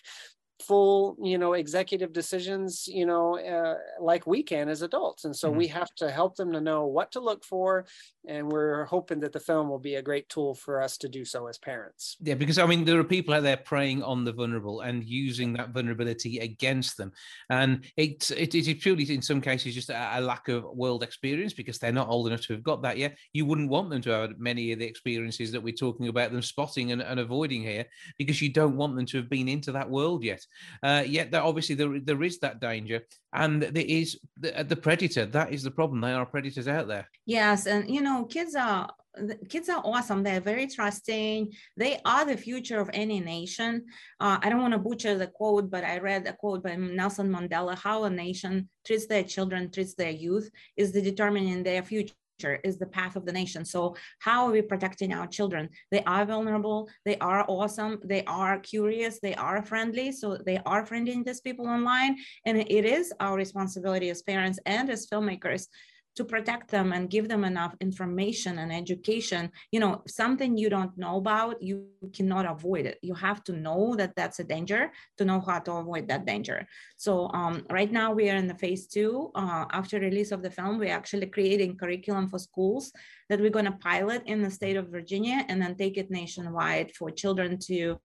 [0.66, 5.24] full you know executive decisions you know uh, like we can as adults.
[5.24, 5.58] And so mm-hmm.
[5.58, 7.86] we have to help them to know what to look for
[8.28, 11.24] and we're hoping that the film will be a great tool for us to do
[11.24, 14.32] so as parents yeah because i mean there are people out there preying on the
[14.32, 17.12] vulnerable and using that vulnerability against them
[17.50, 21.52] and it's it is purely in some cases just a, a lack of world experience
[21.52, 24.10] because they're not old enough to have got that yet you wouldn't want them to
[24.10, 27.84] have many of the experiences that we're talking about them spotting and, and avoiding here
[28.18, 30.44] because you don't want them to have been into that world yet
[30.82, 35.26] Uh, yet, that obviously there, there is that danger, and there is the, the predator.
[35.26, 36.00] That is the problem.
[36.00, 37.08] There are predators out there.
[37.26, 38.90] Yes, and you know, kids are
[39.48, 40.22] kids are awesome.
[40.22, 41.52] They're very trusting.
[41.76, 43.86] They are the future of any nation.
[44.20, 47.28] Uh, I don't want to butcher the quote, but I read a quote by Nelson
[47.28, 52.14] Mandela: "How a nation treats their children, treats their youth, is the determining their future."
[52.62, 53.64] is the path of the nation.
[53.64, 55.68] So how are we protecting our children?
[55.90, 56.88] They are vulnerable.
[57.04, 57.98] They are awesome.
[58.04, 59.18] They are curious.
[59.18, 60.12] They are friendly.
[60.12, 62.16] So they are friendly these people online.
[62.46, 65.66] And it is our responsibility as parents and as filmmakers
[66.16, 69.50] to protect them and give them enough information and education.
[69.72, 72.98] You know something you don't know about you cannot avoid it.
[73.02, 76.66] You have to know that that's a danger to know how to avoid that danger.
[76.96, 80.50] So um, right now we are in the phase two uh, after release of the
[80.50, 82.92] film we're actually creating curriculum for schools
[83.28, 86.90] that we're going to pilot in the state of virginia and then take it nationwide
[86.92, 87.98] for children to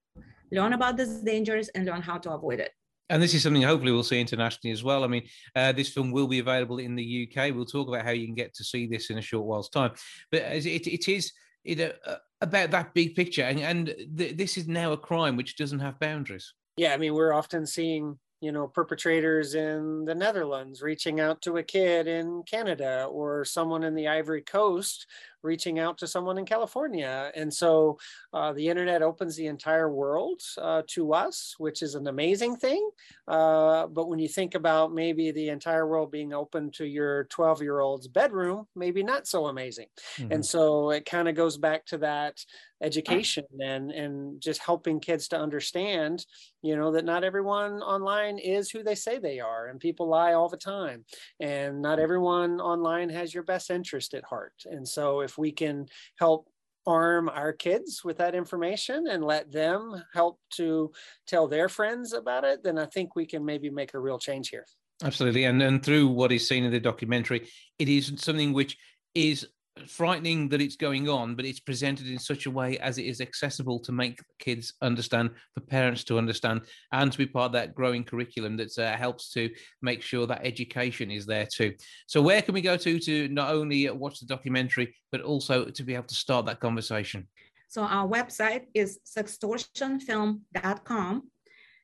[0.52, 2.72] learn about these dangers and learn how to avoid it
[3.10, 5.04] and this is something hopefully we'll see internationally as well.
[5.04, 7.54] I mean, uh, this film will be available in the UK.
[7.54, 9.92] We'll talk about how you can get to see this in a short while's time.
[10.32, 11.32] But it, it is
[11.64, 15.58] it, uh, about that big picture, and, and th- this is now a crime which
[15.58, 16.54] doesn't have boundaries.
[16.78, 21.58] Yeah, I mean, we're often seeing you know perpetrators in the netherlands reaching out to
[21.58, 25.08] a kid in canada or someone in the ivory coast
[25.44, 27.32] reaching out to someone in California.
[27.36, 28.00] And so
[28.34, 32.90] uh, the internet opens the entire world uh, to us, which is an amazing thing.
[33.28, 37.62] Uh, but when you think about maybe the entire world being open to your 12
[37.62, 39.88] year old's bedroom, maybe not so amazing.
[40.18, 40.32] Mm-hmm.
[40.32, 42.44] And so it kind of goes back to that
[42.84, 46.26] education and and just helping kids to understand
[46.62, 50.34] you know that not everyone online is who they say they are and people lie
[50.34, 51.06] all the time
[51.40, 55.52] and not everyone online has your best interest at heart and so if if we
[55.52, 56.48] can help
[56.86, 60.92] arm our kids with that information and let them help to
[61.26, 64.50] tell their friends about it, then I think we can maybe make a real change
[64.50, 64.66] here.
[65.04, 65.46] Absolutely.
[65.46, 67.48] And, and through what is seen in the documentary,
[67.80, 68.78] it is something which
[69.16, 69.48] is
[69.88, 73.22] frightening that it's going on, but it's presented in such a way as it is
[73.22, 77.76] accessible to make kids understand, for parents to understand, and to be part of that
[77.76, 79.50] growing curriculum that uh, helps to
[79.82, 81.74] make sure that education is there too.
[82.08, 85.84] So, where can we go to to not only watch the documentary, but also to
[85.84, 87.28] be able to start that conversation?
[87.68, 91.30] So, our website is sextortionfilm.com.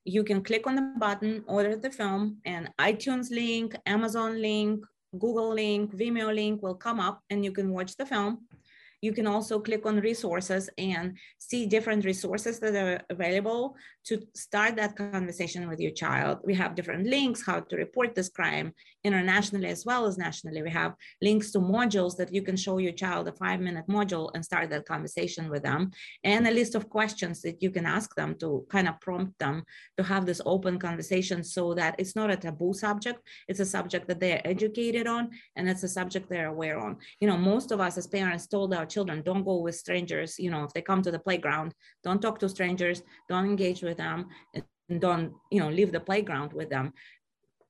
[0.05, 4.85] You can click on the button, order the film, and iTunes link, Amazon link,
[5.17, 8.45] Google link, Vimeo link will come up and you can watch the film.
[9.01, 13.75] You can also click on resources and see different resources that are available
[14.09, 16.39] to start that conversation with your child.
[16.43, 20.63] We have different links, how to report this crime internationally as well as nationally.
[20.63, 24.31] We have links to modules that you can show your child a five minute module
[24.33, 25.91] and start that conversation with them,
[26.23, 29.63] and a list of questions that you can ask them to kind of prompt them
[29.97, 33.19] to have this open conversation so that it's not a taboo subject.
[33.47, 36.97] It's a subject that they are educated on, and it's a subject they're aware on.
[37.21, 40.39] You know, most of us as parents told our children, don't go with strangers.
[40.39, 43.98] You know, if they come to the playground, don't talk to strangers, don't engage with
[44.03, 44.63] them, and
[44.99, 46.93] don't, you know, leave the playground with them.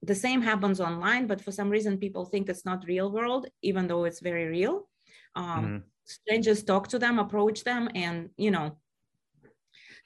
[0.03, 3.83] The same happens online, but for some reason, people think it's not real world, even
[3.87, 4.87] though it's very real.
[5.35, 5.81] Um, mm.
[6.05, 8.77] Strangers talk to them, approach them, and, you know,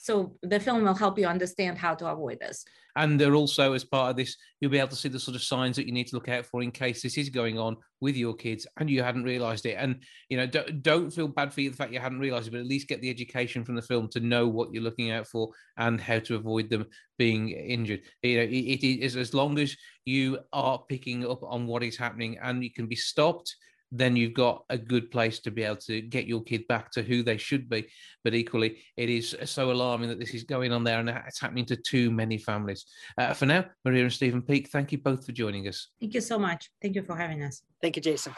[0.03, 2.65] so the film will help you understand how to avoid this.
[2.97, 5.41] And they're also, as part of this, you'll be able to see the sort of
[5.41, 8.17] signs that you need to look out for in case this is going on with
[8.17, 9.77] your kids and you hadn't realized it.
[9.79, 12.51] And, you know, don't, don't feel bad for you, the fact you hadn't realized it,
[12.51, 15.25] but at least get the education from the film to know what you're looking out
[15.25, 16.85] for and how to avoid them
[17.17, 18.01] being injured.
[18.23, 21.95] You know, it, it is as long as you are picking up on what is
[21.95, 23.55] happening and you can be stopped
[23.95, 27.03] then you've got a good place to be able to get your kid back to
[27.03, 27.87] who they should be.
[28.23, 31.65] But equally, it is so alarming that this is going on there and it's happening
[31.67, 32.85] to too many families.
[33.17, 35.89] Uh, for now, Maria and Stephen Peake, thank you both for joining us.
[35.99, 36.71] Thank you so much.
[36.81, 37.61] Thank you for having us.
[37.81, 38.33] Thank you, Jason.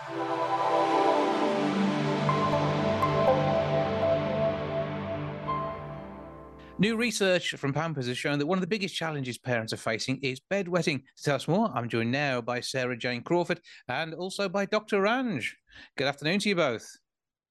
[6.78, 10.18] New research from Pampers has shown that one of the biggest challenges parents are facing
[10.18, 11.02] is bedwetting.
[11.16, 15.02] To tell us more, I'm joined now by Sarah Jane Crawford and also by Dr.
[15.02, 15.52] Ranj.
[15.98, 16.86] Good afternoon to you both.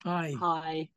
[0.03, 0.35] Hi.
[0.39, 0.89] Hi.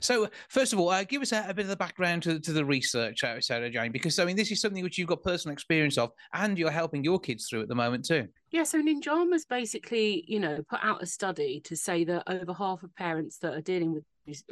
[0.00, 2.52] So, first of all, uh, give us a, a, bit of the background to, to
[2.52, 5.52] the research, uh, Sarah Jane, because I mean, this is something which you've got personal
[5.52, 8.28] experience of, and you're helping your kids through at the moment too.
[8.50, 12.82] Yeah, so Ninjamas basically, you know, put out a study to say that over half
[12.82, 14.04] of parents that are dealing with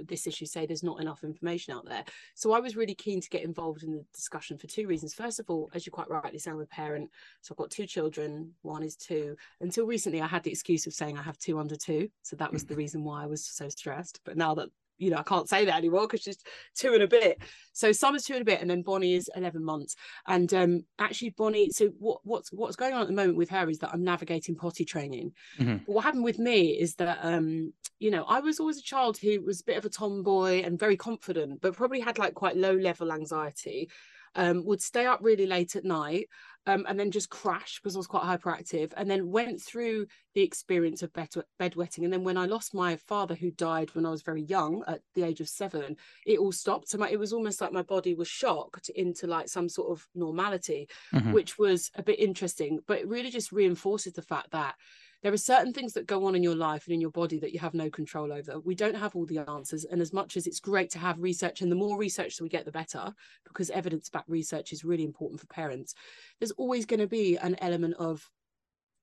[0.06, 2.04] this issue say there's not enough information out there.
[2.34, 5.14] So I was really keen to get involved in the discussion for two reasons.
[5.14, 7.10] First of all, as you quite rightly say, I'm a parent.
[7.42, 9.36] So I've got two children, one is two.
[9.60, 12.08] Until recently, I had the excuse of saying I have two under two.
[12.22, 14.20] So that was the reason why I was so stressed.
[14.24, 14.70] But now that
[15.00, 16.38] you know I can't say that anymore because she's
[16.76, 17.40] two and a bit.
[17.72, 19.96] So Summer's two and a bit, and then Bonnie is eleven months.
[20.26, 21.70] And um, actually, Bonnie.
[21.70, 24.54] So what what's what's going on at the moment with her is that I'm navigating
[24.54, 25.32] potty training.
[25.58, 25.90] Mm-hmm.
[25.90, 29.42] What happened with me is that um, you know I was always a child who
[29.42, 32.74] was a bit of a tomboy and very confident, but probably had like quite low
[32.74, 33.90] level anxiety.
[34.36, 36.28] Um, would stay up really late at night
[36.66, 40.42] um, and then just crash because I was quite hyperactive, and then went through the
[40.42, 41.28] experience of bed,
[41.60, 42.04] bedwetting.
[42.04, 45.00] And then when I lost my father, who died when I was very young, at
[45.14, 45.96] the age of seven,
[46.26, 46.88] it all stopped.
[46.88, 50.06] So my, it was almost like my body was shocked into like some sort of
[50.14, 51.32] normality, Mhm.
[51.32, 52.80] which was a bit interesting.
[52.86, 54.74] But it really just reinforces the fact that
[55.22, 57.52] there are certain things that go on in your life and in your body that
[57.52, 58.58] you have no control over.
[58.60, 59.84] We don't have all the answers.
[59.84, 62.48] And as much as it's great to have research, and the more research that we
[62.48, 63.12] get, the better,
[63.44, 65.94] because evidence backed research is really important for parents,
[66.38, 68.30] there's always going to be an element of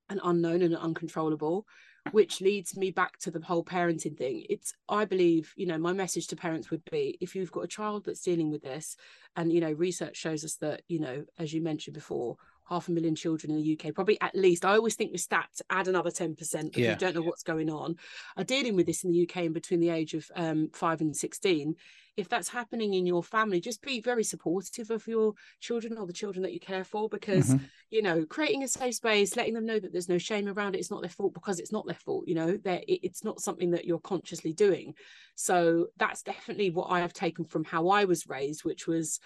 [0.10, 1.66] an unknown and an uncontrollable
[2.12, 5.92] which leads me back to the whole parenting thing it's i believe you know my
[5.92, 8.96] message to parents would be if you've got a child that's dealing with this
[9.36, 12.38] and you know research shows us that you know as you mentioned before
[12.70, 15.62] half a million children in the uk probably at least i always think with stats
[15.70, 16.92] add another 10% because Yeah.
[16.92, 17.96] you don't know what's going on
[18.36, 21.16] are dealing with this in the uk and between the age of um, 5 and
[21.16, 21.76] 16
[22.18, 26.14] if that's happening in your family just be very supportive of your children or the
[26.14, 27.70] children that you care for because Mhm.
[27.92, 30.80] you know creating a safe space letting them know that there's no shame around it
[30.80, 33.72] it's not their fault because it's not their fault you know that it's not something
[33.72, 34.94] that you're consciously doing
[35.36, 39.20] so that's definitely what i have taken from how i was raised which was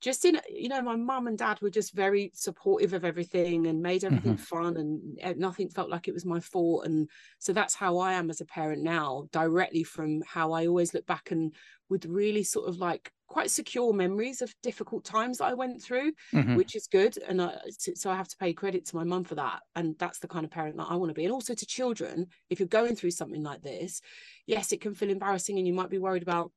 [0.00, 3.82] just in you know my mum and dad were just very supportive of everything and
[3.82, 6.86] made everything fun and uh, nothing felt like it was my fault.
[6.86, 10.94] And so that's how i am as a parent now directly from how i always
[10.94, 11.54] look back and
[11.88, 16.12] with really sort of like quite secure memories of difficult times that i went through
[16.32, 16.56] Mhm.
[16.56, 17.18] which is good.
[17.18, 19.60] And I, so i have to pay credit to my mum for that.
[19.74, 21.24] And that's the kind of parent that i want to be.
[21.24, 24.00] And also to children if you're going through something like this
[24.46, 26.52] yes it can feel embarrassing and you might be worried about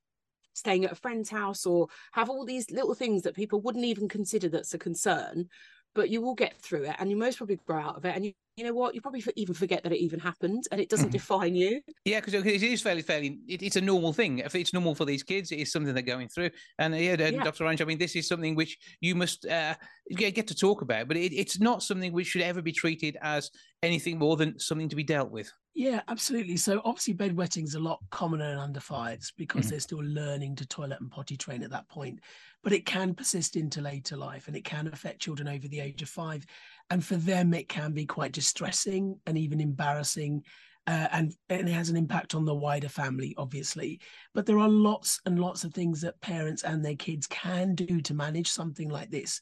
[0.54, 4.08] staying at a friend's house or have all these little things that people wouldn't even
[4.08, 5.47] consider that's a concern
[5.93, 8.26] but you will get through it and you most probably grow out of it and
[8.26, 11.10] you, you know what you probably even forget that it even happened and it doesn't
[11.10, 11.14] Mhm.
[11.14, 13.39] define you Yeah, because it is fairly, fairly.
[13.47, 14.39] It, it's a normal thing.
[14.39, 16.49] If it's normal for these kids, it is something they're going through.
[16.80, 17.43] And uh, yeah, Yeah.
[17.43, 17.66] Dr.
[17.66, 19.76] Ranj, I mean, this is something which you must uh,
[20.16, 23.18] get, get to talk about, but it, it's not something which should ever be treated
[23.22, 23.52] as
[23.84, 25.52] anything more than something to be dealt with.
[25.74, 26.58] Yeah, absolutely.
[26.58, 29.70] So obviously bedwetting is a lot commoner in under fives because Mhm.
[29.70, 32.20] they're still learning to toilet and potty train at that point.
[32.62, 36.02] But it can persist into later life and it can affect children over the age
[36.02, 36.46] of five.
[36.90, 40.44] And for them, it can be quite distressing and even embarrassing.
[40.88, 44.02] Uh, and, and it has an impact on the wider family, obviously.
[44.34, 48.02] But there are lots and lots of things that parents and their kids can do
[48.02, 49.40] to manage something like this.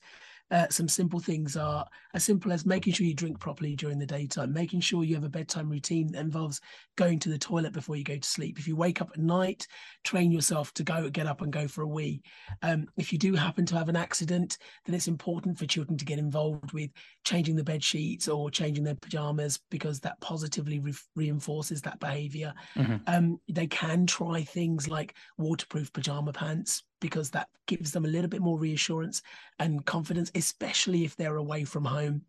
[0.52, 4.06] Uh, some simple things are as simple as making sure you drink properly during the
[4.06, 6.60] daytime, making sure you have a bedtime routine that involves
[6.96, 8.60] going to the toilet before you go to sleep.
[8.60, 9.68] If you wake up at night,
[10.04, 12.22] train yourself to go get up and go for a wee.
[12.62, 16.06] Um, if you do happen to have an accident, then it's important for children to
[16.06, 16.92] get involved with
[17.26, 22.54] changing the bed sheets or changing their pajamas because that positively re- reinforces that behavior.
[22.76, 23.02] Mhm.
[23.08, 28.30] Um, they can try things like waterproof pajama pants because that gives them a little
[28.30, 29.22] bit more reassurance
[29.60, 32.22] and confidence, especially if they're away from home.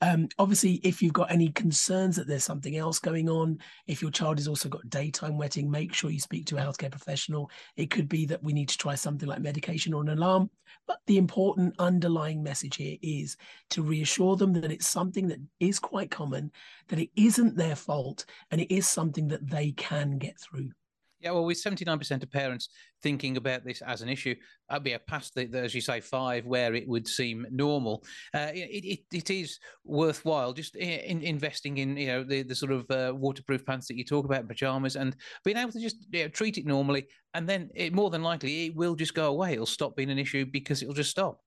[0.00, 4.10] Um, obviously, if you've got any concerns that there's something else going on, if your
[4.10, 7.50] child has also got daytime wetting, make sure you speak to a healthcare professional.
[7.76, 10.50] It could be that we need to try something like medication or an alarm.
[10.86, 13.36] But the important underlying message here is
[13.70, 16.50] to reassure them that it's something that is quite common,
[16.88, 20.70] that it isn't their fault, and it is something that they can get through.
[21.20, 22.68] Yeah, well, with 79% of parents
[23.02, 24.36] thinking about this as an issue,
[24.68, 28.04] I'd be a past the, the, as you say, five, where it would seem normal.
[28.32, 32.70] Uh, it, it, it is worthwhile just in, investing in, you know, the, the sort
[32.70, 36.22] of uh, waterproof pants that you talk about, pajamas, and being able to just you
[36.22, 37.06] know, treat it normally.
[37.34, 39.54] And then it, more than likely, it will just go away.
[39.54, 41.40] It'll stop being an issue because it'll just stop.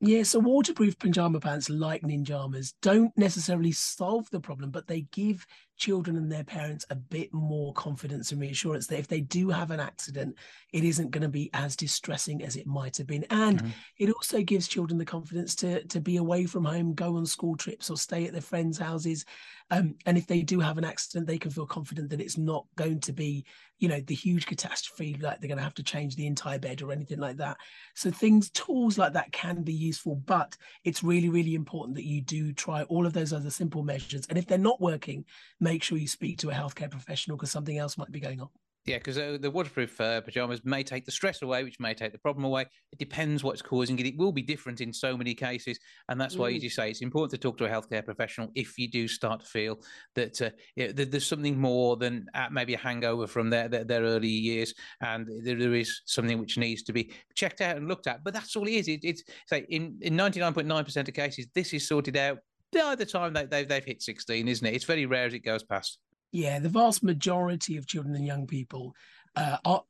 [0.00, 5.44] Yeah, so waterproof pajama pants like ninjamas don't necessarily solve the problem, but they give
[5.78, 9.70] children and their parents a bit more confidence and reassurance that if they do have
[9.70, 10.36] an accident,
[10.72, 13.24] it isn't going to be as distressing as it might have been.
[13.30, 13.74] And Mhm.
[13.98, 17.56] it also gives children the confidence to to be away from home, go on school
[17.56, 19.24] trips or stay at their friends' houses.
[19.70, 22.66] Um, and if they do have an accident, they can feel confident that it's not
[22.76, 23.44] going to be,
[23.78, 26.80] you know, the huge catastrophe, like they're going to have to change the entire bed
[26.80, 27.58] or anything like that.
[27.94, 32.22] So things, tools like that can be useful, but it's really, really important that you
[32.22, 34.26] do try all of those other simple measures.
[34.28, 35.24] And if they're not working,
[35.68, 38.48] make sure you speak to a healthcare professional because something else might be going on.
[38.86, 42.12] Yeah, because uh, the waterproof uh, pajamas may take the stress away, which may take
[42.12, 42.64] the problem away.
[42.90, 44.06] It depends what's causing it.
[44.06, 46.56] It will be different in so many cases, and that's why, Mm.
[46.56, 49.40] as you say, it's important to talk to a healthcare professional if you do start
[49.40, 49.74] to feel
[50.14, 54.02] that uh, there- there's something more than uh, maybe a hangover from their, their their
[54.14, 58.06] early years, and there, there is something which needs to be checked out and looked
[58.06, 58.24] at.
[58.24, 58.88] But that's all it is.
[58.88, 62.38] It, it's say in in 99.9 percent of cases, this is sorted out
[62.72, 64.74] by the time they, they've they've hit 16, isn't it?
[64.74, 65.98] It's very rare as it goes past.
[66.32, 68.94] Yeah, the vast majority of children and young people
[69.34, 69.82] uh, are,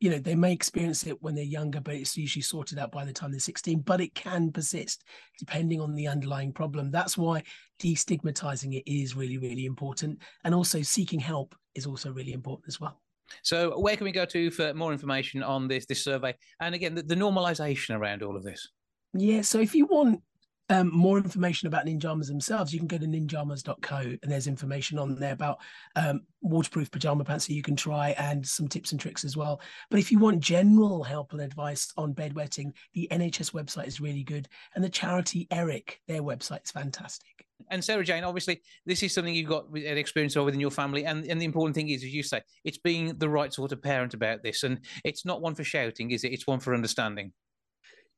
[0.00, 3.04] you know, they may experience it when they're younger, but it's usually sorted out by
[3.04, 3.80] the time they're 16.
[3.80, 5.04] But it can persist
[5.38, 6.90] depending on the underlying problem.
[6.90, 7.42] That's why
[7.80, 10.20] destigmatizing it is really, really important.
[10.44, 13.00] And also seeking help is also really important as well.
[13.42, 16.34] So, where can we go to for more information on this this survey?
[16.60, 18.68] And again, the, the normalisation around all of this.
[19.12, 20.22] Yeah, so if you want
[20.70, 25.16] um, more information about ninjamas themselves, you can go to ninjamas.co and there's information on
[25.16, 25.58] there about
[25.96, 29.60] um, waterproof pajama pants that you can try and some tips and tricks as well.
[29.90, 34.22] But if you want general help and advice on bedwetting, the NHS website is really
[34.22, 34.48] good.
[34.74, 37.46] And the charity Eric, their website is fantastic.
[37.70, 41.04] And Sarah Jane, obviously, this is something you've got an experience of within your family.
[41.04, 43.82] And, and the important thing is, as you say, it's being the right sort of
[43.82, 44.62] parent about this.
[44.62, 46.32] And it's not one for shouting, is it?
[46.32, 47.32] It's one for understanding.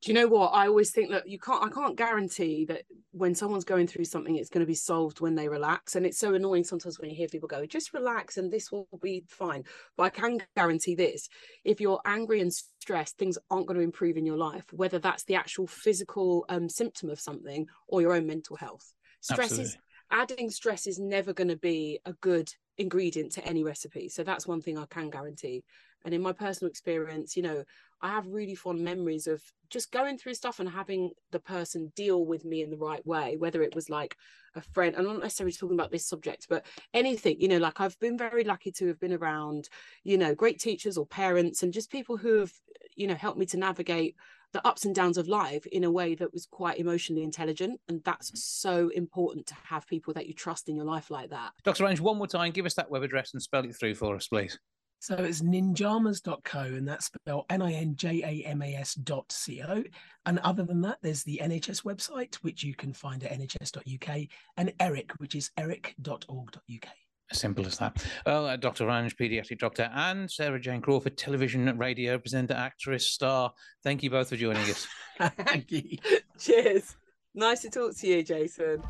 [0.03, 0.49] Do you know what?
[0.49, 2.81] I always think that you can't i can't guarantee that
[3.11, 5.95] when someone's going through something it's going to be solved when they relax.
[5.95, 8.87] And it's so annoying sometimes when you hear people go just relax and this will
[9.01, 9.63] be fine.
[9.95, 11.29] But i can guarantee this
[11.63, 15.23] if you're angry and stressed things aren't going to improve in your life whether that's
[15.23, 18.93] the actual physical um, symptom of something or your own mental health.
[19.21, 19.77] Stress is
[20.11, 24.09] adding stress is never going to be a good ingredient to any recipe.
[24.09, 25.63] So that's one thing i can guarantee.
[26.03, 27.63] And in my personal experience you know
[28.03, 32.25] I have really fond memories of just going through stuff and having the person deal
[32.25, 34.17] with me in the right way, whether it was like
[34.55, 34.93] a friend.
[34.95, 38.43] I'm not necessarily talking about this subject, but anything, you know, like I've been very
[38.43, 39.69] lucky to have been around,
[40.03, 42.51] you know, great teachers or parents and just people who have,
[42.95, 44.15] you know, helped me to navigate
[44.51, 47.79] the ups and downs of life in a way that was quite emotionally intelligent.
[47.87, 48.37] And that's mm-hmm.
[48.37, 51.53] so important to have people that you trust in your life like that.
[51.63, 51.85] Dr.
[51.85, 54.27] Ranj, one more time, give us that web address and spell it through for us,
[54.27, 54.59] please.
[55.03, 59.83] So it's ninjamas.co and that's spelled N-I-N-J-A-M-A-S dot C-O.
[60.25, 64.73] And other than that, there's the NHS website, which you can find at nhs.uk and
[64.79, 66.87] Eric, which is eric.org.uk.
[67.29, 68.01] As simple as that.
[68.25, 68.85] Well, uh, Dr.
[68.85, 73.51] Ranj, paediatric doctor, and Sarah Jane Crawford, television, radio presenter, actress, star.
[73.83, 74.87] Thank you both for joining us.
[75.19, 75.97] Thank you.
[76.39, 76.95] Cheers.
[77.35, 78.81] Nice to talk to you, Jason.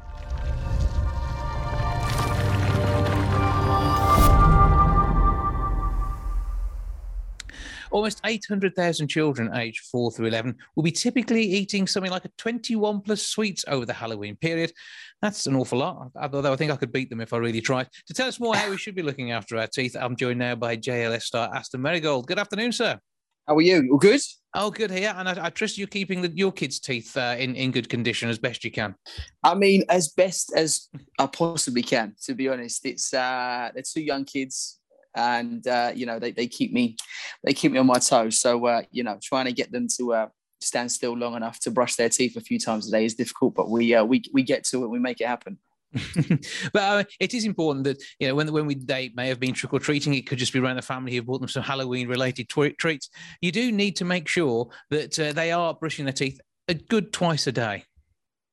[7.93, 13.01] Almost 800,000 children aged 4 through 11 will be typically eating something like a 21
[13.01, 14.73] plus sweets over the Halloween period.
[15.21, 17.87] That's an awful lot, although I think I could beat them if I really tried.
[18.07, 20.55] To tell us more how we should be looking after our teeth, I'm joined now
[20.55, 22.25] by JLS star Aston Merrygold.
[22.25, 22.99] Good afternoon, sir.
[23.47, 23.87] How are you?
[23.91, 24.21] All good?
[24.55, 25.13] Oh, good here.
[25.15, 28.27] And I, I trust you're keeping the, your kids' teeth uh, in, in good condition
[28.27, 28.95] as best you can.
[29.43, 30.87] I mean, as best as
[31.19, 32.85] I possibly can, to be honest.
[32.85, 34.79] It's uh they're two young kids
[35.16, 36.97] and uh, you know, they, they keep me
[37.43, 38.39] they keep me on my toes.
[38.39, 40.28] So uh, you know, trying to get them to uh
[40.61, 43.53] stand still long enough to brush their teeth a few times a day is difficult,
[43.53, 45.57] but we uh, we we get to it, we make it happen.
[46.74, 49.53] but uh, it is important that you know when when we they may have been
[49.53, 52.07] trick or treating, it could just be around the family who bought them some Halloween
[52.07, 53.09] related tw- treats.
[53.41, 57.14] You do need to make sure that uh, they are brushing their teeth a good
[57.14, 57.84] twice a day.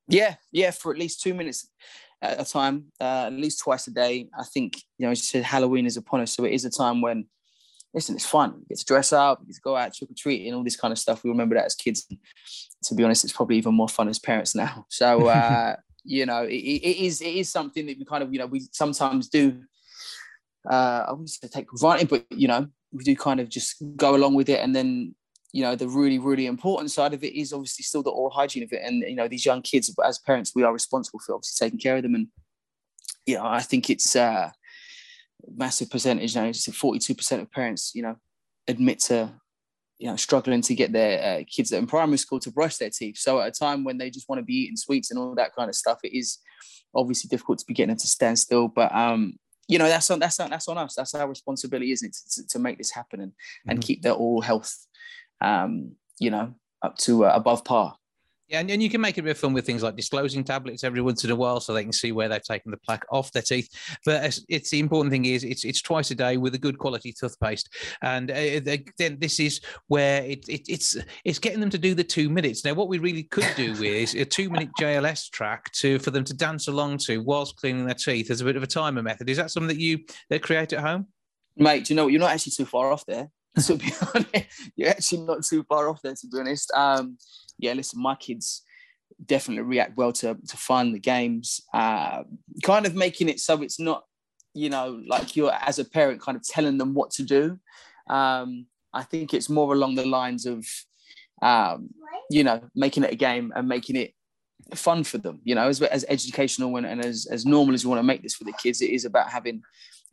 [0.07, 1.67] Yeah, yeah, for at least two minutes
[2.21, 4.29] at a time, uh, at least twice a day.
[4.37, 6.33] I think, you know, as you said, Halloween is upon us.
[6.33, 7.25] So it is a time when,
[7.93, 8.53] listen, it's fun.
[8.59, 10.63] You get to dress up, you get to go out, trick or treat, and all
[10.63, 11.23] this kind of stuff.
[11.23, 12.07] We remember that as kids.
[12.85, 14.85] To be honest, it's probably even more fun as parents now.
[14.89, 18.39] So, uh, you know, it, it is it is something that we kind of, you
[18.39, 19.61] know, we sometimes do.
[20.69, 23.83] Uh, I wouldn't say take for granted, but you know, we do kind of just
[23.95, 25.15] go along with it, and then
[25.53, 28.63] you know the really really important side of it is obviously still the oral hygiene
[28.63, 28.81] of it.
[28.83, 31.97] And you know these young kids as parents we are responsible for obviously taking care
[31.97, 32.15] of them.
[32.15, 32.27] And
[33.25, 34.51] you know i think it's a
[35.55, 38.15] massive percentage you know 42% of parents you know
[38.67, 39.31] admit to
[39.99, 42.77] you know struggling to get their uh, kids that are in primary school to brush
[42.77, 43.17] their teeth.
[43.17, 45.53] So at a time when they just want to be eating sweets and all that
[45.55, 46.39] kind of stuff it is
[46.95, 48.67] obviously difficult to be getting them to stand still.
[48.67, 49.33] But um
[49.67, 50.95] you know that's on that's on that's on us.
[50.95, 53.31] That's our responsibility isn't it to, to make this happen and
[53.67, 53.83] and Mhm.
[53.83, 54.75] keep their oral health
[55.41, 57.95] um, you know, up to uh, above par.
[58.51, 60.83] Yeah, and, and you can make it a bit fun with things like disclosing tablets
[60.83, 63.31] every once in a while, so they can see where they've taken the plaque off
[63.31, 63.69] their teeth.
[64.05, 66.77] But it's, it's the important thing is it's it's twice a day with a good
[66.77, 67.69] quality toothpaste,
[68.01, 68.59] and uh,
[68.97, 72.65] then this is where it, it it's it's getting them to do the two minutes.
[72.65, 76.25] Now, what we really could do is a two minute JLS track to for them
[76.25, 79.29] to dance along to whilst cleaning their teeth as a bit of a timer method.
[79.29, 81.07] Is that something that you they create at home?
[81.55, 82.07] Mate, do you know?
[82.07, 83.29] You're not actually too far off there.
[83.65, 86.15] To be honest, you're actually not too far off there.
[86.15, 87.17] To be honest, um,
[87.59, 87.73] yeah.
[87.73, 88.63] Listen, my kids
[89.25, 92.23] definitely react well to to fun, the games, uh,
[92.63, 94.05] kind of making it so it's not,
[94.53, 97.59] you know, like you're as a parent kind of telling them what to do.
[98.09, 100.65] Um, I think it's more along the lines of,
[101.41, 101.89] um,
[102.29, 104.13] you know, making it a game and making it
[104.75, 105.39] fun for them.
[105.43, 108.23] You know, as as educational and, and as as normal as we want to make
[108.23, 109.61] this for the kids, it is about having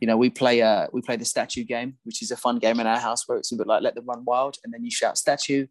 [0.00, 2.80] you know, we play uh we play the statue game, which is a fun game
[2.80, 4.90] in our house where it's a bit like let them run wild, and then you
[4.90, 5.66] shout statue,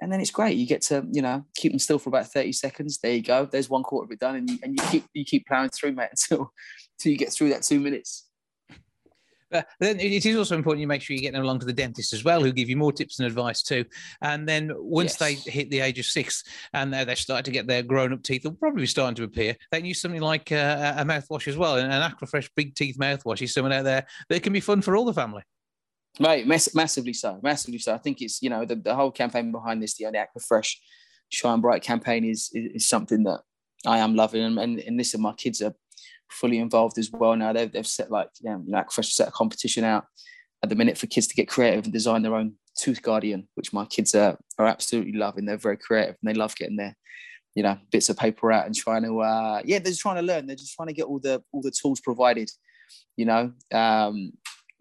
[0.00, 0.56] and then it's great.
[0.56, 2.98] You get to you know keep them still for about thirty seconds.
[3.02, 3.46] There you go.
[3.46, 5.92] There's one quarter of it done, and you and you keep you keep plowing through,
[5.92, 6.52] mate, until
[6.98, 8.29] until you get through that two minutes.
[9.50, 11.72] But then it is also important you make sure you get them along to the
[11.72, 13.84] dentist as well, who give you more tips and advice too.
[14.22, 15.44] And then once yes.
[15.44, 18.52] they hit the age of six and they start to get their grown-up teeth, they'll
[18.52, 19.56] probably be starting to appear.
[19.70, 23.42] They can use something like uh, a mouthwash as well, an Aquafresh Big Teeth mouthwash
[23.42, 25.42] is someone out there that can be fun for all the family.
[26.18, 27.94] Right, mass- massively so, massively so.
[27.94, 30.74] I think it's you know the, the whole campaign behind this, the only Aquafresh
[31.28, 33.40] Shine Bright campaign is, is, is something that
[33.86, 35.74] I am loving, and, and, and listen, my kids are
[36.30, 37.52] fully involved as well now.
[37.52, 40.06] They've, they've set like, yeah, you know, Aquafresh set a competition out
[40.62, 43.72] at the minute for kids to get creative and design their own tooth guardian, which
[43.72, 45.44] my kids are, are absolutely loving.
[45.44, 46.96] They're very creative and they love getting their,
[47.54, 50.22] you know, bits of paper out and trying to, uh, yeah, they're just trying to
[50.22, 50.46] learn.
[50.46, 52.50] They're just trying to get all the, all the tools provided,
[53.16, 54.32] you know, um,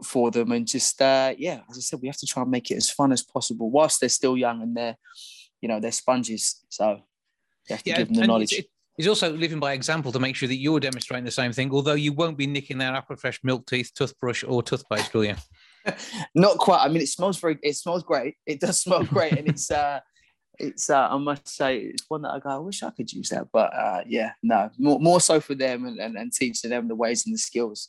[0.04, 0.52] for them.
[0.52, 2.90] And just, uh, yeah, as I said, we have to try and make it as
[2.90, 4.98] fun as possible whilst they're still young and they're,
[5.62, 6.64] you know, they're sponges.
[6.70, 7.02] So
[7.68, 8.54] you have to yeah, give them the knowledge.
[8.54, 8.68] It,
[9.00, 11.94] He's also living by example to make sure that you're demonstrating the same thing, although
[11.94, 15.36] you won't be nicking their Aquafresh milk teeth, toothbrush, or toothpaste, will you?
[16.36, 16.84] Not quite.
[16.84, 17.58] I mean, it smells very.
[17.64, 18.36] It smells great.
[18.46, 19.72] It does smell great, and it's.
[19.72, 20.02] uh
[20.60, 23.30] it's uh, I must say it's one that I go I wish I could use
[23.30, 26.90] that but uh, yeah no more, more so for them and, and, and teaching them
[26.90, 27.88] the ways and the skills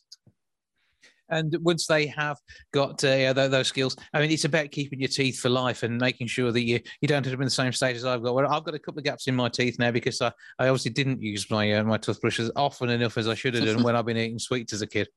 [1.30, 2.38] and once they have
[2.72, 6.26] got uh, those skills, I mean, it's about keeping your teeth for life and making
[6.26, 8.34] sure that you you don't end up in the same state as I've got.
[8.34, 10.92] Well, I've got a couple of gaps in my teeth now because I, I obviously
[10.92, 13.96] didn't use my uh, my toothbrush as often enough as I should have done when
[13.96, 15.08] I've been eating sweets as a kid.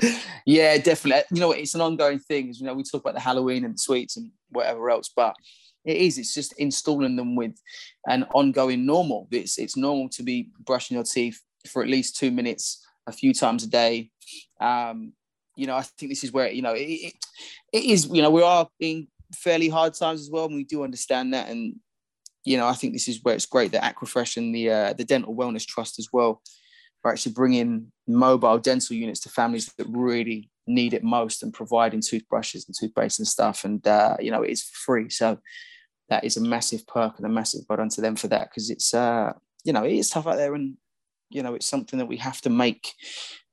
[0.46, 1.22] Yeah, definitely.
[1.32, 2.54] You know, it's an ongoing thing.
[2.56, 5.34] You know, we talk about the Halloween and the sweets and whatever else, but
[5.84, 6.18] it is.
[6.18, 7.60] It's just installing them with
[8.06, 9.28] an ongoing normal.
[9.30, 13.34] It's it's normal to be brushing your teeth for at least two minutes a few
[13.34, 14.10] times a day.
[14.60, 15.12] Um,
[15.60, 17.14] you know, I think this is where you know it, it,
[17.72, 18.06] it is.
[18.06, 21.50] You know, we are in fairly hard times as well, and we do understand that.
[21.50, 21.76] And
[22.44, 25.04] you know, I think this is where it's great that Aquafresh and the uh, the
[25.04, 26.40] Dental Wellness Trust as well
[27.04, 32.00] are actually bringing mobile dental units to families that really need it most, and providing
[32.00, 33.64] toothbrushes and toothpaste and stuff.
[33.64, 35.38] And uh, you know, it is free, so
[36.08, 38.70] that is a massive perk and a massive well done to them for that because
[38.70, 40.78] it's uh, you know it is tough out there, and
[41.30, 42.92] you know it's something that we have to make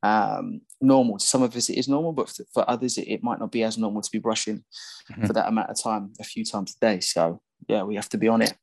[0.04, 1.18] um, normal.
[1.18, 3.64] To some of us, it is normal, but for others, it, it might not be
[3.64, 4.64] as normal to be brushing
[5.12, 5.26] mm-hmm.
[5.26, 7.00] for that amount of time, a few times a day.
[7.00, 8.54] So, yeah, we have to be on it.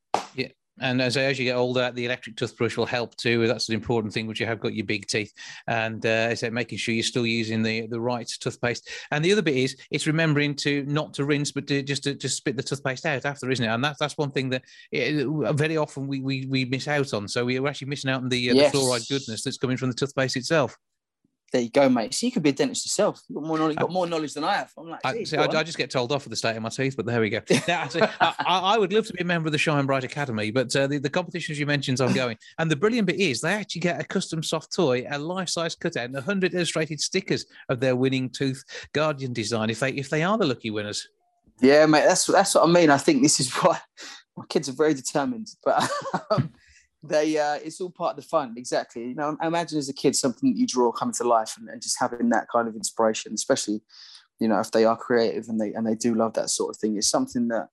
[0.81, 3.47] And as, as you get older, the electric toothbrush will help too.
[3.47, 5.33] That's an important thing, which you have got your big teeth.
[5.67, 8.89] And uh, I said, making sure you're still using the, the right toothpaste.
[9.11, 12.15] And the other bit is it's remembering to not to rinse, but to just to
[12.15, 13.69] just spit the toothpaste out after, isn't it?
[13.69, 17.29] And that's that's one thing that it, very often we, we we miss out on.
[17.29, 18.73] So we're actually missing out on the, uh, yes.
[18.73, 20.77] the fluoride goodness that's coming from the toothpaste itself
[21.55, 22.13] there you go, mate.
[22.13, 23.23] So you could be a dentist yourself.
[23.29, 24.73] You've got more knowledge, got more knowledge than I have.
[24.77, 26.69] I'm like, I, see, I, I, just get told off for the state of my
[26.69, 27.43] teeth, but there we go.
[27.69, 27.87] now,
[28.21, 30.89] I, I, would love to be a member of the Shine Bright Academy, but uh,
[30.89, 32.37] the, the competitions you mentioned is ongoing.
[32.59, 36.07] And the brilliant bit is they actually get a custom soft toy, a life-size cutout,
[36.07, 40.37] and 100 illustrated stickers of their winning tooth guardian design if they if they are
[40.37, 41.09] the lucky winners.
[41.61, 42.05] Yeah, mate.
[42.05, 42.91] That's that's what I mean.
[42.91, 43.79] I think this is why
[44.37, 45.89] my kids are very determined, but.
[46.33, 46.53] Um,
[47.09, 49.09] they uh, it's all part of the fun exactly.
[49.09, 51.69] You know I imagine as a kid something that you draw coming to life and,
[51.69, 53.81] and, just having that kind of inspiration especially
[54.41, 56.77] you know if they are creative and they and they do love that sort of
[56.77, 57.69] thing it's something that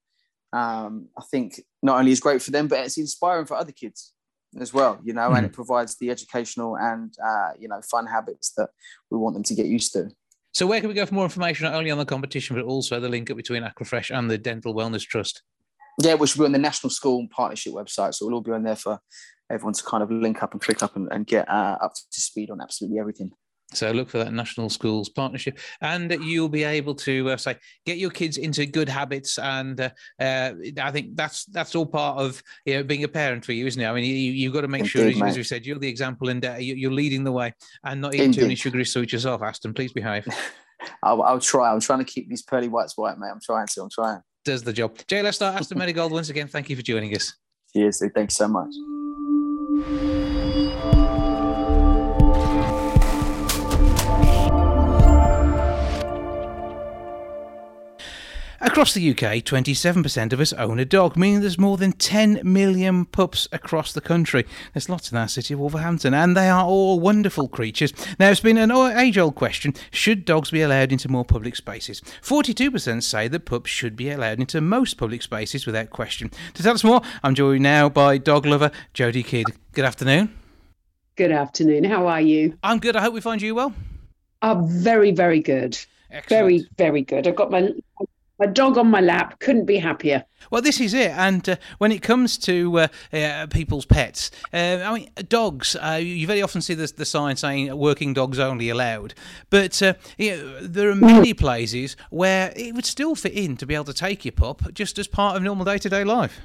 [0.54, 4.14] um, i think not only is great for them but it's inspiring for other kids
[4.60, 5.38] as well you know mm-hmm.
[5.38, 8.70] and it provides the educational and uh, you know fun habits that
[9.10, 10.10] we want them to get used to.
[10.54, 13.00] So where can we go for more information not only on the competition but also
[13.00, 15.42] the link up between aquafresh and the dental wellness trust
[16.04, 18.14] yeah, which will be on the National School Partnership website.
[18.16, 19.00] So it'll all be on there for
[19.50, 22.22] everyone to kind of link up and click up and, and get uh, up to
[22.22, 23.32] speed on absolutely everything.
[23.74, 27.98] So look for that National Schools Partnership, and you'll be able to uh, say get
[27.98, 29.40] your kids into good habits.
[29.40, 29.90] And uh,
[30.20, 33.66] uh, I think that's that's all part of you know, being a parent for you,
[33.68, 33.88] isn't it?
[33.88, 35.88] I mean, you, have got to make Indeed, sure, as, as, we said, you're the
[35.88, 37.54] example and uh, you're leading the way,
[37.86, 38.40] and not eating Indeed.
[38.40, 39.42] too many sugary sweets yourself.
[39.42, 40.28] Aston, please behave.
[41.04, 41.72] I'll, I'll, try.
[41.72, 43.30] I'm trying to keep these pearly whites white, mate.
[43.32, 43.82] I'm trying to.
[43.84, 44.98] I'm trying does the job.
[45.08, 45.56] Jay, let's start.
[45.56, 46.48] Aston Merrygold once again.
[46.48, 47.34] Thank you for joining us.
[47.74, 48.04] Cheers.
[48.14, 48.74] Thanks so much.
[58.64, 63.06] Across the UK, 27% of us own a dog, meaning there's more than 10 million
[63.06, 64.46] pups across the country.
[64.74, 67.92] There's lots in our city of Wolverhampton, and they are all wonderful creatures.
[68.20, 72.02] Now, it's been an age old question should dogs be allowed into more public spaces?
[72.22, 76.30] 42% say that pups should be allowed into most public spaces without question.
[76.54, 79.48] To tell us more, I'm joined now by dog lover Jodie Kidd.
[79.72, 80.38] Good afternoon.
[81.16, 81.84] Good afternoon.
[81.86, 82.60] How are you?
[82.62, 82.96] I'm good.
[82.96, 83.74] I hope we find you well.
[84.44, 85.80] Oh, very, very good.
[86.12, 86.30] Excellent.
[86.30, 87.28] Very, very good.
[87.28, 87.72] I've got my
[88.42, 89.40] my dog on my lap.
[89.40, 90.26] Couldn't be happier.
[90.50, 91.12] Well, this is it.
[91.12, 96.00] And uh, when it comes to uh, uh, people's pets, uh, I mean, dogs, uh,
[96.02, 99.14] you very often see the, the sign saying working dogs only allowed.
[99.52, 103.86] But uh, there are many places where it would still fit in to be able
[103.86, 106.42] to take your pup just as part of normal day to day life.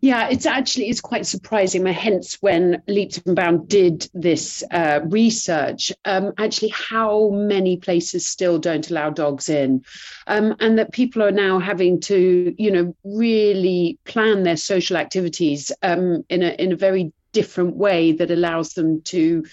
[0.00, 1.86] Yeah, it's actually it's quite surprising.
[1.86, 8.58] Hence, when Leaps and Bound did this uh, research, um, actually how many places still
[8.58, 9.84] don't allow dogs in,
[10.26, 15.72] um, and that people are now having to, you know, really plan their social activities
[15.82, 19.44] um, in a in a very different way that allows them to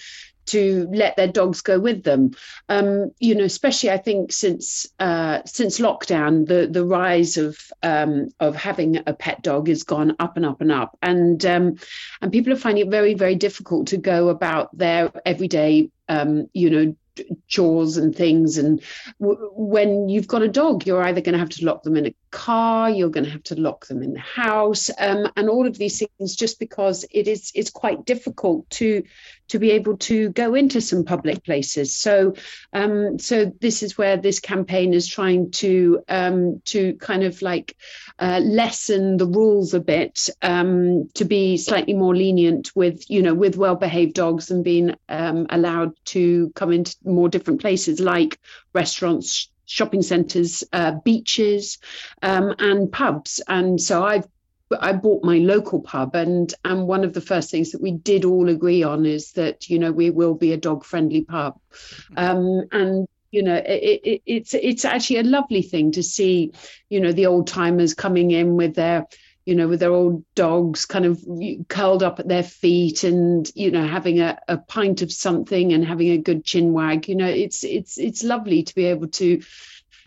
[0.52, 2.32] to let their dogs go with them.
[2.70, 8.30] Um, you know, especially I think since uh, since lockdown, the the rise of um,
[8.40, 11.76] of having a pet dog has gone up and up and up, and um,
[12.22, 16.70] and people are finding it very very difficult to go about their everyday um, you
[16.70, 16.96] know
[17.48, 18.82] chores and things and
[19.20, 22.08] w- when you've got a dog you're either going to have to lock them in
[22.08, 25.68] a car you're going to have to lock them in the house um, and all
[25.68, 29.04] of these things just because it is it's quite difficult to
[29.52, 31.94] to be able to go into some public places.
[31.94, 32.36] So
[32.72, 37.76] um, so this is where this campaign is trying to um, to kind of like
[38.18, 43.34] uh, lessen the rules a bit um, to be slightly more lenient with you know
[43.34, 48.40] with well behaved dogs and being um, allowed to come into more different places like
[48.74, 51.78] restaurants shopping centres, uh, beaches,
[52.22, 53.42] um, and pubs.
[53.48, 54.28] And so I've
[54.80, 58.26] I bought my local pub, and and one of the first things that we did
[58.26, 61.60] all agree on is that you know we will be a dog friendly pub,
[62.16, 66.54] um, and you know it, it, it's it's actually a lovely thing to see
[66.90, 69.08] you know the old timers coming in with their
[69.46, 71.24] you know, with their old dogs kind of
[71.68, 75.86] curled up at their feet and, you know, having a, a pint of something and
[75.86, 77.10] having a good chin wag.
[77.10, 79.42] You know, it's it's it's lovely to be able to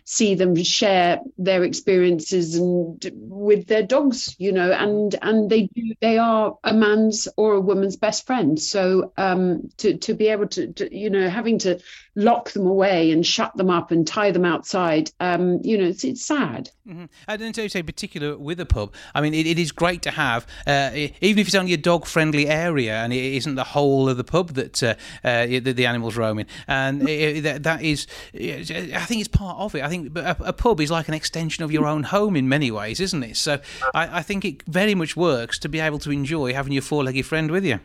[0.07, 5.95] see them share their experiences and with their dogs you know and and they do
[5.99, 10.47] they are a man's or a woman's best friend so um to to be able
[10.47, 11.79] to, to you know having to
[12.15, 16.03] lock them away and shut them up and tie them outside um you know it's
[16.03, 17.05] it's sad mm-hmm.
[17.27, 20.47] and to say particular with a pub i mean it, it is great to have
[20.67, 24.17] uh, even if it's only a dog friendly area and it isn't the whole of
[24.17, 28.07] the pub that uh, uh, the, the animals roam in and it, that, that is
[28.33, 31.63] i think it's part of it i think a, a, pub is like an extension
[31.63, 33.37] of your own home in many ways, isn't it?
[33.37, 33.59] So
[33.93, 37.25] I, I think it very much works to be able to enjoy having your four-legged
[37.25, 37.79] friend with you.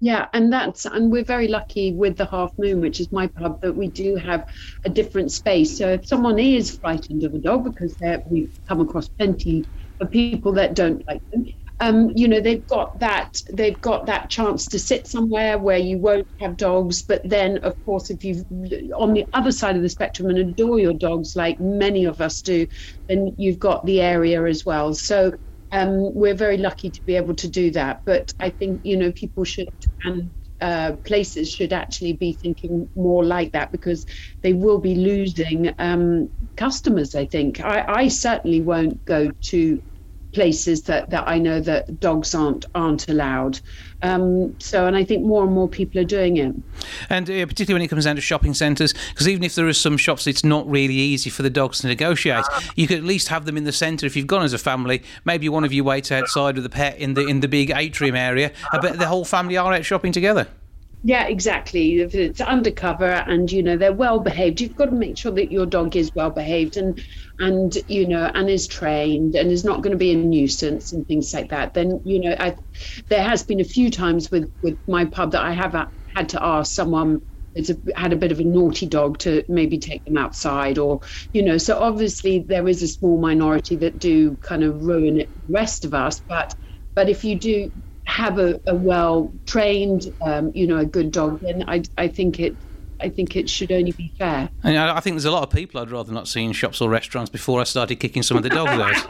[0.00, 3.60] Yeah, and that's and we're very lucky with the Half Moon, which is my pub,
[3.62, 4.46] that we do have
[4.84, 5.76] a different space.
[5.76, 7.96] So if someone is frightened of a dog, because
[8.26, 9.66] we've come across plenty
[10.00, 11.46] of people that don't like them,
[11.80, 15.98] um, you know they've got that they've got that chance to sit somewhere where you
[15.98, 18.44] won't have dogs but then of course if you
[18.96, 22.42] on the other side of the spectrum and adore your dogs like many of us
[22.42, 22.66] do
[23.08, 25.32] then you've got the area as well so
[25.70, 29.12] um, we're very lucky to be able to do that but i think you know
[29.12, 29.68] people should
[30.04, 34.04] and uh, places should actually be thinking more like that because
[34.42, 39.80] they will be losing um, customers i think I, I certainly won't go to
[40.34, 43.60] places that, that I know that dogs aren't aren't allowed.
[44.02, 46.54] Um, so, and I think more and more people are doing it.
[47.10, 49.72] And uh, particularly when it comes down to shopping centres, because even if there are
[49.72, 52.44] some shops, it's not really easy for the dogs to negotiate.
[52.76, 55.02] You could at least have them in the centre if you've gone as a family.
[55.24, 58.14] Maybe one of you waits outside with the pet in the in the big atrium
[58.14, 60.46] area, but the whole family are out shopping together.
[61.04, 62.00] Yeah, exactly.
[62.00, 65.52] If it's undercover and you know they're well behaved, you've got to make sure that
[65.52, 67.00] your dog is well behaved and
[67.38, 71.06] and you know and is trained and is not going to be a nuisance and
[71.06, 71.72] things like that.
[71.72, 72.56] Then you know, I,
[73.08, 75.74] there has been a few times with with my pub that I have
[76.16, 77.20] had to ask someone
[77.56, 81.00] a, had a bit of a naughty dog to maybe take them outside or
[81.32, 85.30] you know so obviously there is a small minority that do kind of ruin it
[85.46, 86.54] the rest of us but
[86.94, 87.70] but if you do
[88.08, 92.40] have a, a well trained, um, you know, a good dog, then I, I think
[92.40, 92.56] it
[93.00, 94.48] I think it should only be fair.
[94.64, 96.90] And I think there's a lot of people I'd rather not see in shops or
[96.90, 99.06] restaurants before I started kicking some of the dogs out.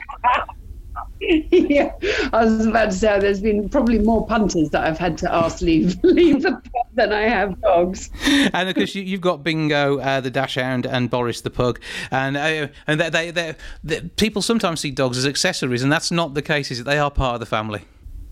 [1.20, 1.92] yeah,
[2.32, 5.62] I was about to say there's been probably more punters that I've had to ask
[5.62, 8.10] leave leave the pub than I have dogs.
[8.26, 11.80] and of course, you, have got Bingo, uh, the Dachshund, and Boris the Pug,
[12.10, 16.42] and uh, and they, they, people sometimes see dogs as accessories, and that's not the
[16.42, 16.70] case.
[16.70, 16.84] Is it?
[16.84, 17.84] They are part of the family.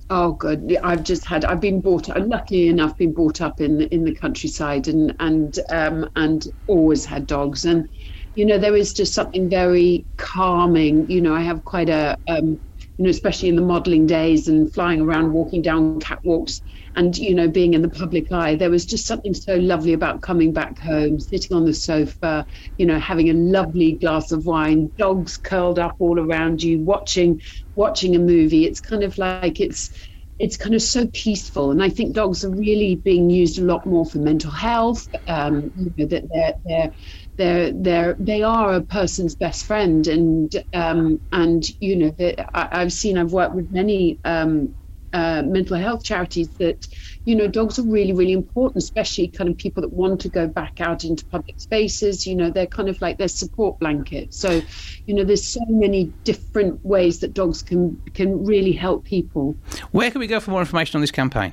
[0.09, 0.77] Oh, good.
[0.85, 1.45] I've just had.
[1.45, 2.09] I've been brought.
[2.17, 7.27] Luckily enough, been brought up in in the countryside, and and um, and always had
[7.27, 7.89] dogs, and
[8.35, 11.11] you know there is just something very calming.
[11.11, 12.61] You know, I have quite a um,
[12.99, 16.63] you know, especially in the modeling days and flying around, walking down catwalks,
[16.95, 20.23] and you know, being in the public eye, there was just something so lovely about
[20.23, 22.47] coming back home, sitting on the sofa,
[22.79, 27.41] you know, having a lovely glass of wine, dogs curled up all around you, watching
[27.75, 28.65] watching a movie.
[28.65, 29.91] It's kind of like it's
[30.39, 33.87] it's kind of so peaceful, and I think dogs are really being used a lot
[33.87, 35.07] more for mental health.
[35.27, 36.93] Um, you know, that they're they're
[37.37, 40.07] they're they're they are a person's best friend.
[40.07, 42.15] And um, and you know
[42.55, 44.75] I, have seen I've worked with many um,
[45.13, 46.87] uh, mental health charities that
[47.25, 50.47] you know dogs are really really important especially kind of people that want to go
[50.47, 52.27] back out into public spaces.
[52.27, 54.35] You know they're kind of like their support blanket.
[54.35, 54.63] So
[55.07, 59.57] you know there's so many different ways that dogs can can really help people.
[59.93, 61.53] Where can we go for more information on this campaign?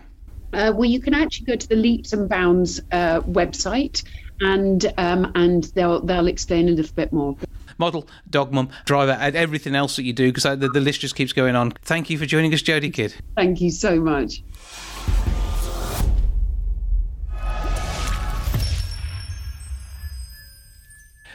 [0.54, 4.04] Uh, well, you can actually go to the Leaps and Bounds uh, website,
[4.44, 7.36] and um, and they'll they'll explain a little bit more.
[7.78, 11.16] Model, dog mum, driver, and everything else that you do, because the, the list just
[11.16, 11.72] keeps going on.
[11.82, 13.16] Thank you for joining us, Jodie Kidd.
[13.36, 14.44] Thank you so much.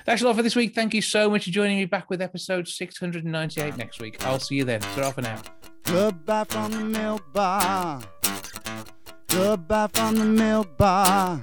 [0.04, 0.74] That's all for this week.
[0.74, 4.24] Thank you so much for joining me back with episode 698 next week.
[4.24, 4.80] I'll see you then.
[4.80, 5.42] Ta for now.
[5.82, 8.00] Goodbye from the milk bar.
[9.28, 11.42] Goodbye from the milk bar.